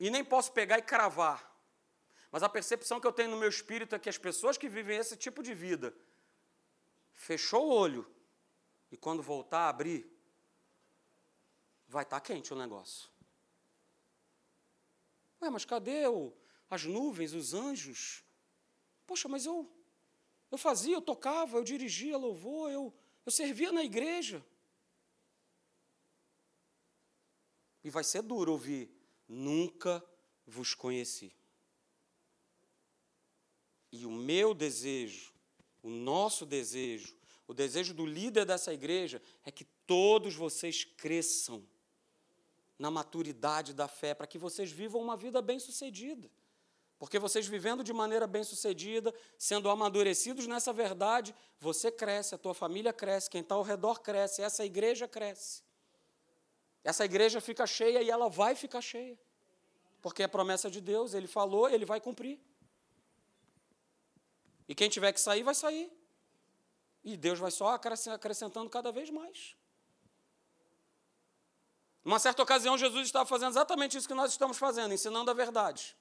E 0.00 0.10
nem 0.10 0.24
posso 0.24 0.50
pegar 0.50 0.76
e 0.76 0.82
cravar. 0.82 1.48
Mas 2.32 2.42
a 2.42 2.48
percepção 2.48 2.98
que 2.98 3.06
eu 3.06 3.12
tenho 3.12 3.30
no 3.30 3.36
meu 3.36 3.48
espírito 3.48 3.94
é 3.94 3.98
que 4.00 4.08
as 4.08 4.18
pessoas 4.18 4.58
que 4.58 4.68
vivem 4.68 4.98
esse 4.98 5.16
tipo 5.16 5.40
de 5.40 5.54
vida, 5.54 5.94
fechou 7.12 7.68
o 7.68 7.72
olho 7.72 8.04
e 8.90 8.96
quando 8.96 9.22
voltar 9.22 9.66
a 9.66 9.68
abrir, 9.68 10.04
vai 11.86 12.02
estar 12.02 12.18
tá 12.18 12.26
quente 12.26 12.52
o 12.52 12.56
negócio. 12.56 13.08
Ué, 15.40 15.50
mas 15.50 15.64
cadê 15.64 16.06
o, 16.06 16.32
as 16.68 16.84
nuvens, 16.84 17.32
os 17.32 17.54
anjos? 17.54 18.24
Poxa, 19.06 19.28
mas 19.28 19.46
eu, 19.46 19.70
eu 20.50 20.58
fazia, 20.58 20.96
eu 20.96 21.02
tocava, 21.02 21.56
eu 21.56 21.64
dirigia 21.64 22.16
louvor, 22.16 22.70
eu, 22.70 22.92
eu 23.24 23.32
servia 23.32 23.72
na 23.72 23.84
igreja. 23.84 24.44
E 27.84 27.90
vai 27.90 28.04
ser 28.04 28.22
duro 28.22 28.52
ouvir, 28.52 28.90
nunca 29.26 30.04
vos 30.46 30.74
conheci. 30.74 31.32
E 33.90 34.04
o 34.04 34.10
meu 34.10 34.52
desejo, 34.52 35.32
o 35.82 35.88
nosso 35.88 36.44
desejo, 36.44 37.16
o 37.46 37.54
desejo 37.54 37.94
do 37.94 38.04
líder 38.04 38.44
dessa 38.44 38.74
igreja 38.74 39.22
é 39.44 39.50
que 39.50 39.64
todos 39.86 40.34
vocês 40.34 40.84
cresçam 40.84 41.66
na 42.78 42.90
maturidade 42.90 43.74
da 43.74 43.88
fé, 43.88 44.14
para 44.14 44.26
que 44.26 44.38
vocês 44.38 44.70
vivam 44.70 45.00
uma 45.00 45.16
vida 45.16 45.42
bem-sucedida. 45.42 46.30
Porque 46.98 47.18
vocês 47.18 47.46
vivendo 47.46 47.84
de 47.84 47.92
maneira 47.92 48.26
bem-sucedida, 48.26 49.14
sendo 49.36 49.70
amadurecidos 49.70 50.46
nessa 50.46 50.72
verdade, 50.72 51.34
você 51.60 51.90
cresce, 51.90 52.34
a 52.34 52.38
tua 52.38 52.54
família 52.54 52.92
cresce, 52.92 53.30
quem 53.30 53.40
está 53.40 53.54
ao 53.54 53.62
redor 53.62 54.00
cresce, 54.00 54.42
essa 54.42 54.64
igreja 54.64 55.06
cresce. 55.06 55.62
Essa 56.82 57.04
igreja 57.04 57.40
fica 57.40 57.66
cheia 57.66 58.02
e 58.02 58.10
ela 58.10 58.28
vai 58.28 58.54
ficar 58.54 58.80
cheia. 58.80 59.18
Porque 60.00 60.22
é 60.22 60.28
promessa 60.28 60.70
de 60.70 60.80
Deus, 60.80 61.14
ele 61.14 61.26
falou, 61.26 61.68
ele 61.68 61.84
vai 61.84 62.00
cumprir. 62.00 62.40
E 64.68 64.74
quem 64.74 64.88
tiver 64.88 65.12
que 65.12 65.20
sair, 65.20 65.42
vai 65.42 65.54
sair. 65.54 65.90
E 67.04 67.16
Deus 67.16 67.38
vai 67.38 67.50
só 67.50 67.68
acrescentando 67.68 68.68
cada 68.68 68.90
vez 68.90 69.08
mais. 69.08 69.56
Numa 72.08 72.18
certa 72.18 72.42
ocasião, 72.42 72.78
Jesus 72.78 73.06
estava 73.06 73.26
fazendo 73.26 73.50
exatamente 73.50 73.98
isso 73.98 74.08
que 74.08 74.14
nós 74.14 74.30
estamos 74.30 74.56
fazendo, 74.56 74.94
ensinando 74.94 75.30
a 75.30 75.34
verdade. 75.34 75.94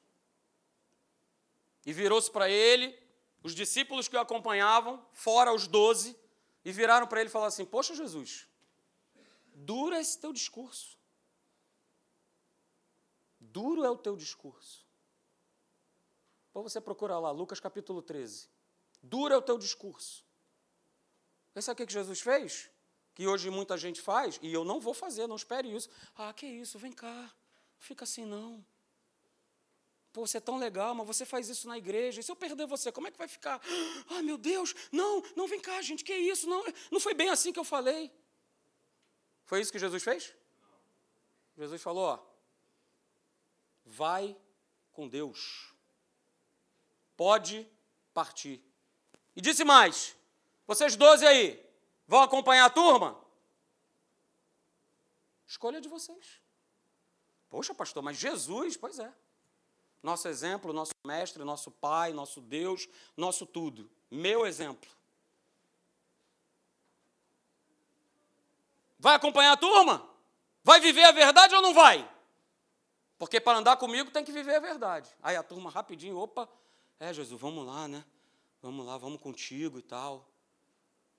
E 1.86 1.92
virou-se 1.92 2.32
para 2.32 2.50
ele, 2.50 2.98
os 3.44 3.54
discípulos 3.54 4.08
que 4.08 4.16
o 4.16 4.20
acompanhavam, 4.22 5.06
fora 5.12 5.54
os 5.54 5.68
doze, 5.68 6.18
e 6.64 6.72
viraram 6.72 7.08
para 7.08 7.20
ele 7.20 7.30
e 7.30 7.30
falaram 7.30 7.50
assim: 7.50 7.66
Poxa, 7.66 7.94
Jesus, 7.94 8.48
dura 9.54 10.00
esse 10.00 10.18
teu 10.18 10.32
discurso. 10.32 10.98
Duro 13.38 13.84
é 13.84 13.90
o 13.90 13.98
teu 13.98 14.16
discurso. 14.16 14.88
Ou 16.54 16.64
você 16.64 16.80
procura 16.80 17.20
lá, 17.20 17.32
Lucas 17.32 17.60
capítulo 17.60 18.02
13. 18.02 18.48
Duro 19.04 19.34
é 19.34 19.38
o 19.38 19.42
teu 19.42 19.58
discurso. 19.58 20.26
Mas 21.54 21.66
sabe 21.66 21.84
o 21.84 21.86
que 21.86 21.92
Jesus 21.92 22.22
fez? 22.22 22.72
Que 23.18 23.26
hoje 23.26 23.50
muita 23.50 23.76
gente 23.76 24.00
faz, 24.00 24.38
e 24.44 24.54
eu 24.54 24.64
não 24.64 24.80
vou 24.80 24.94
fazer, 24.94 25.26
não 25.26 25.36
espere 25.36 25.76
isso. 25.76 25.90
Ah, 26.16 26.32
que 26.32 26.46
isso, 26.46 26.78
vem 26.78 26.92
cá, 26.92 27.34
fica 27.80 28.04
assim 28.04 28.24
não. 28.24 28.64
Pô, 30.14 30.28
você 30.28 30.38
é 30.38 30.40
tão 30.40 30.60
legal, 30.60 30.94
mas 30.94 31.08
você 31.08 31.26
faz 31.26 31.50
isso 31.50 31.68
na 31.68 31.80
igreja. 31.80 32.20
E 32.20 32.24
se 32.24 32.32
eu 32.32 32.36
perder 32.36 32.68
você, 32.68 32.92
como 32.92 33.08
é 33.08 33.12
que 33.12 33.18
vai 33.18 33.28
ficar? 33.28 33.60
Ah, 34.08 34.22
meu 34.22 34.38
Deus, 34.38 34.76
não, 34.92 35.24
não 35.36 35.48
vem 35.48 35.60
cá, 35.60 35.82
gente, 35.82 36.04
que 36.04 36.14
isso? 36.14 36.48
Não, 36.48 36.64
não 36.92 37.00
foi 37.00 37.16
bem 37.16 37.30
assim 37.30 37.52
que 37.52 37.58
eu 37.58 37.64
falei. 37.64 38.12
Foi 39.46 39.62
isso 39.62 39.72
que 39.72 39.80
Jesus 39.80 40.04
fez? 40.04 40.32
Jesus 41.58 41.82
falou, 41.82 42.04
ó, 42.04 42.20
vai 43.84 44.38
com 44.92 45.08
Deus. 45.08 45.74
Pode 47.16 47.68
partir. 48.14 48.62
E 49.36 49.42
disse 49.42 49.64
mais: 49.64 50.16
vocês 50.68 50.96
doze 50.96 51.26
aí, 51.26 51.67
vão 52.08 52.22
acompanhar 52.22 52.66
a 52.66 52.70
turma? 52.70 53.20
Escolha 55.46 55.80
de 55.80 55.88
vocês. 55.88 56.42
Poxa, 57.50 57.74
pastor, 57.74 58.04
mas 58.04 58.18
Jesus, 58.18 58.76
pois 58.76 59.00
é. 59.00 59.14
Nosso 60.04 60.28
exemplo, 60.28 60.74
nosso 60.74 60.94
mestre, 61.06 61.44
nosso 61.44 61.72
pai, 61.72 62.14
nosso 62.14 62.42
Deus, 62.42 62.88
nosso 63.16 63.46
tudo. 63.46 63.90
Meu 64.10 64.46
exemplo. 64.46 64.90
Vai 69.00 69.16
acompanhar 69.16 69.54
a 69.54 69.58
turma? 69.58 70.08
Vai 70.64 70.80
viver 70.80 71.04
a 71.04 71.12
verdade 71.12 71.56
ou 71.56 71.62
não 71.62 71.74
vai? 71.74 72.10
Porque 73.18 73.40
para 73.40 73.58
andar 73.58 73.78
comigo 73.78 74.12
tem 74.12 74.24
que 74.24 74.32
viver 74.32 74.56
a 74.56 74.60
verdade. 74.60 75.10
Aí 75.24 75.36
a 75.36 75.44
turma 75.44 75.70
rapidinho, 75.70 76.18
opa, 76.18 76.48
é 77.00 77.14
Jesus, 77.14 77.40
vamos 77.40 77.66
lá, 77.66 77.88
né? 77.88 78.04
Vamos 78.62 78.86
lá, 78.86 78.98
vamos 78.98 79.22
contigo 79.22 79.80
e 79.80 79.82
tal. 79.82 80.28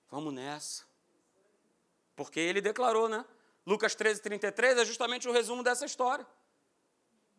Vamos 0.09 0.33
nessa. 0.33 0.83
Porque 2.15 2.39
ele 2.39 2.61
declarou, 2.61 3.07
né? 3.07 3.23
Lucas 3.65 3.95
13, 3.95 4.21
33 4.21 4.79
é 4.79 4.85
justamente 4.85 5.27
o 5.27 5.31
resumo 5.31 5.63
dessa 5.63 5.85
história. 5.85 6.25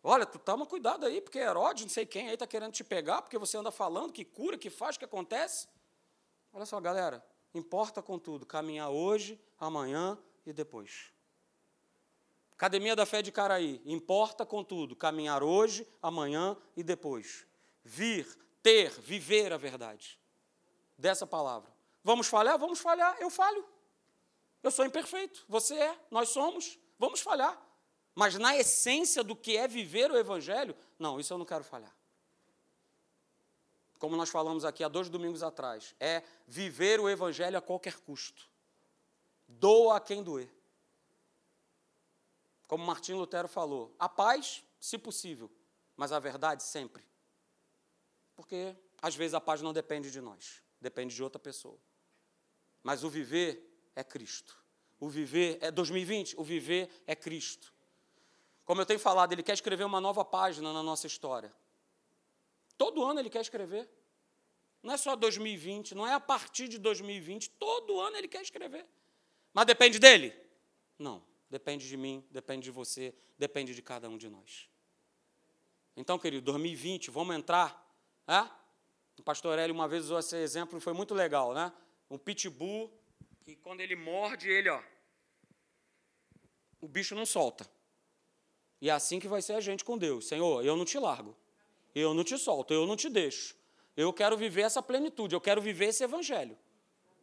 Olha, 0.03 0.25
tu 0.25 0.39
toma 0.39 0.65
cuidado 0.65 1.05
aí, 1.05 1.21
porque 1.21 1.39
Herodes, 1.39 1.85
não 1.85 1.91
sei 1.91 2.07
quem 2.07 2.29
aí 2.29 2.35
está 2.35 2.47
querendo 2.47 2.73
te 2.73 2.83
pegar, 2.83 3.21
porque 3.21 3.37
você 3.37 3.57
anda 3.59 3.71
falando 3.71 4.13
que 4.13 4.25
cura, 4.25 4.57
que 4.57 4.71
faz, 4.71 4.97
que 4.97 5.05
acontece. 5.05 5.69
Olha 6.53 6.65
só, 6.65 6.81
galera, 6.81 7.25
importa 7.53 8.01
com 8.01 8.19
tudo, 8.19 8.47
caminhar 8.47 8.91
hoje, 8.91 9.39
amanhã 9.59 10.19
e 10.47 10.53
depois. 10.53 11.13
Academia 12.53 12.95
da 12.95 13.05
Fé 13.05 13.23
de 13.23 13.33
Caraí, 13.33 13.81
importa 13.85 14.47
com 14.47 14.63
tudo, 14.65 14.97
caminhar 14.97 15.43
hoje, 15.43 15.87
amanhã 16.01 16.57
e 16.77 16.83
depois. 16.83 17.47
Vir, 17.85 18.27
ter, 18.63 18.91
viver 19.01 19.53
a 19.53 19.57
verdade. 19.57 20.19
Dessa 20.97 21.27
palavra. 21.27 21.80
Vamos 22.03 22.27
falhar? 22.27 22.59
Vamos 22.59 22.79
falhar. 22.79 23.17
Eu 23.21 23.31
falho. 23.31 23.65
Eu 24.63 24.71
sou 24.71 24.85
imperfeito. 24.85 25.45
Você 25.49 25.75
é. 25.75 25.99
Nós 26.11 26.31
somos. 26.31 26.79
Vamos 26.99 27.21
falhar. 27.21 27.61
Mas 28.15 28.35
na 28.35 28.57
essência 28.57 29.23
do 29.23 29.37
que 29.37 29.57
é 29.57 29.67
viver 29.67 30.11
o 30.11 30.17
Evangelho, 30.17 30.77
não, 30.99 31.21
isso 31.21 31.33
eu 31.33 31.39
não 31.39 31.47
quero 31.47 31.65
falhar. 31.65 31.95
Como 33.99 34.17
nós 34.17 34.31
falamos 34.31 34.65
aqui 34.65 34.83
há 34.83 34.89
dois 34.89 35.09
domingos 35.09 35.43
atrás, 35.43 35.95
é 36.01 36.23
viver 36.47 37.01
o 37.01 37.09
Evangelho 37.09 37.59
a 37.59 37.61
qualquer 37.61 37.99
custo. 38.01 38.49
Doa 39.47 39.97
a 39.97 40.01
quem 40.01 40.23
doer. 40.23 40.51
Como 42.67 42.85
Martim 42.85 43.15
Lutero 43.15 43.49
falou, 43.49 43.95
a 43.99 44.09
paz, 44.09 44.65
se 44.79 44.97
possível, 44.97 45.51
mas 45.97 46.13
a 46.13 46.19
verdade 46.19 46.63
sempre. 46.63 47.05
Porque 48.35 48.75
às 49.03 49.15
vezes 49.15 49.35
a 49.35 49.41
paz 49.41 49.61
não 49.61 49.73
depende 49.73 50.11
de 50.11 50.21
nós, 50.21 50.63
depende 50.81 51.15
de 51.15 51.23
outra 51.23 51.39
pessoa. 51.39 51.79
Mas 52.83 53.05
o 53.05 53.11
viver 53.11 53.91
é 53.95 54.03
Cristo. 54.03 54.59
O 54.99 55.09
viver 55.09 55.59
é 55.61 55.71
2020, 55.71 56.35
o 56.39 56.45
viver 56.45 56.89
é 57.07 57.15
Cristo. 57.15 57.73
Como 58.65 58.81
eu 58.81 58.87
tenho 58.87 59.01
falado, 59.01 59.33
ele 59.33 59.43
quer 59.43 59.55
escrever 59.55 59.85
uma 59.85 60.01
nova 60.01 60.25
página 60.25 60.73
na 60.73 60.83
nossa 60.83 61.07
história. 61.07 61.53
Todo 62.77 63.05
ano 63.05 63.21
ele 63.21 63.31
quer 63.31 63.41
escrever. 63.41 63.89
Não 64.83 64.95
é 64.95 64.97
só 64.97 65.15
2020, 65.17 65.95
não 65.95 66.07
é 66.07 66.13
a 66.13 66.21
partir 66.21 66.69
de 66.69 66.79
2020, 66.79 67.51
todo 67.51 68.01
ano 68.01 68.17
ele 68.17 68.29
quer 68.29 68.41
escrever. 68.41 68.87
Mas 69.53 69.67
depende 69.67 69.99
dele? 69.99 70.35
Não. 70.99 71.23
Depende 71.51 71.89
de 71.89 71.97
mim, 71.97 72.25
depende 72.31 72.65
de 72.65 72.71
você, 72.71 73.13
depende 73.37 73.75
de 73.75 73.83
cada 73.83 74.09
um 74.09 74.17
de 74.17 74.29
nós. 74.29 74.71
Então, 75.97 76.17
querido, 76.17 76.45
2020, 76.45 77.11
vamos 77.11 77.35
entrar. 77.35 77.85
É? 78.27 78.49
O 79.19 79.23
pastor 79.23 79.59
Hélio 79.59 79.75
uma 79.75 79.89
vez 79.89 80.05
usou 80.05 80.21
esse 80.21 80.37
exemplo 80.37 80.79
e 80.79 80.81
foi 80.81 80.93
muito 80.93 81.13
legal, 81.13 81.53
né? 81.53 81.73
Um 82.11 82.19
pitbull 82.19 82.93
que 83.43 83.55
quando 83.57 83.81
ele 83.81 83.95
morde, 83.95 84.49
ele, 84.49 84.69
ó, 84.69 84.83
o 86.81 86.89
bicho 86.89 87.15
não 87.15 87.25
solta. 87.25 87.71
E 88.81 88.89
é 88.89 88.93
assim 88.93 89.21
que 89.21 89.29
vai 89.29 89.43
ser 89.43 89.55
a 89.55 89.61
gente 89.61 89.85
com 89.85 89.97
Deus. 89.97 90.27
Senhor, 90.27 90.65
eu 90.65 90.77
não 90.77 90.85
te 90.85 90.99
largo. 90.99 91.37
Eu 91.95 92.15
não 92.15 92.25
te 92.25 92.37
solto, 92.39 92.73
eu 92.73 92.87
não 92.87 92.97
te 92.97 93.09
deixo. 93.09 93.55
Eu 93.97 94.13
quero 94.13 94.37
viver 94.37 94.63
essa 94.63 94.83
plenitude, 94.83 95.35
eu 95.35 95.41
quero 95.41 95.61
viver 95.61 95.87
esse 95.87 96.03
evangelho. 96.03 96.57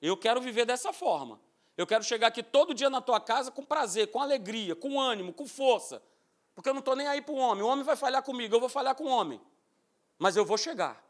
Eu 0.01 0.15
quero 0.15 0.39
viver 0.39 0.65
dessa 0.65 0.93
forma. 0.93 1.39
Eu 1.75 1.87
quero 1.87 2.03
chegar 2.03 2.27
aqui 2.27 2.43
todo 2.43 2.73
dia 2.73 2.89
na 2.89 3.01
tua 3.01 3.19
casa 3.19 3.51
com 3.51 3.63
prazer, 3.63 4.11
com 4.11 4.19
alegria, 4.19 4.75
com 4.75 4.99
ânimo, 4.99 5.33
com 5.33 5.47
força. 5.47 6.01
Porque 6.53 6.69
eu 6.69 6.73
não 6.73 6.79
estou 6.79 6.95
nem 6.95 7.07
aí 7.07 7.21
para 7.21 7.33
o 7.33 7.37
homem. 7.37 7.63
O 7.63 7.67
homem 7.67 7.83
vai 7.83 7.95
falhar 7.95 8.21
comigo, 8.23 8.55
eu 8.55 8.59
vou 8.59 8.69
falhar 8.69 8.95
com 8.95 9.05
o 9.05 9.09
homem. 9.09 9.39
Mas 10.19 10.35
eu 10.35 10.45
vou 10.45 10.57
chegar. 10.57 11.03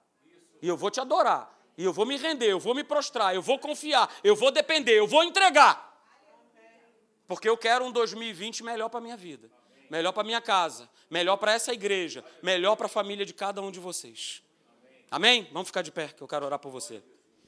E 0.62 0.68
eu 0.68 0.78
vou 0.78 0.92
te 0.92 1.00
adorar. 1.00 1.57
E 1.78 1.84
eu 1.84 1.94
vou 1.94 2.06
me 2.06 2.18
render, 2.18 2.50
eu 2.50 2.60
vou 2.60 2.74
me 2.74 2.84
prostrar, 2.84 3.36
eu 3.36 3.42
vou 3.42 3.60
confiar, 3.60 4.12
eu 4.24 4.36
vou 4.36 4.52
depender, 4.52 4.98
eu 4.98 5.08
vou 5.08 5.24
entregar. 5.24 5.86
Porque 7.28 7.48
eu 7.48 7.58
quero 7.58 7.86
um 7.86 7.92
2020 7.92 8.64
melhor 8.64 8.90
para 8.90 9.00
a 9.00 9.04
minha 9.04 9.18
vida 9.18 9.50
melhor 9.90 10.12
para 10.12 10.24
minha 10.24 10.42
casa, 10.42 10.90
melhor 11.10 11.38
para 11.38 11.54
essa 11.54 11.74
igreja, 11.74 12.24
melhor 12.42 12.76
para 12.76 12.86
a 12.86 12.90
família 12.90 13.26
de 13.26 13.34
cada 13.34 13.62
um 13.62 13.72
de 13.72 13.80
vocês. 13.80 14.44
Amém? 15.10 15.48
Vamos 15.52 15.70
ficar 15.70 15.82
de 15.82 15.92
pé, 15.92 16.10
que 16.10 16.22
eu 16.22 16.28
quero 16.28 16.46
orar 16.46 16.60
por 16.60 16.72
você. 16.72 17.02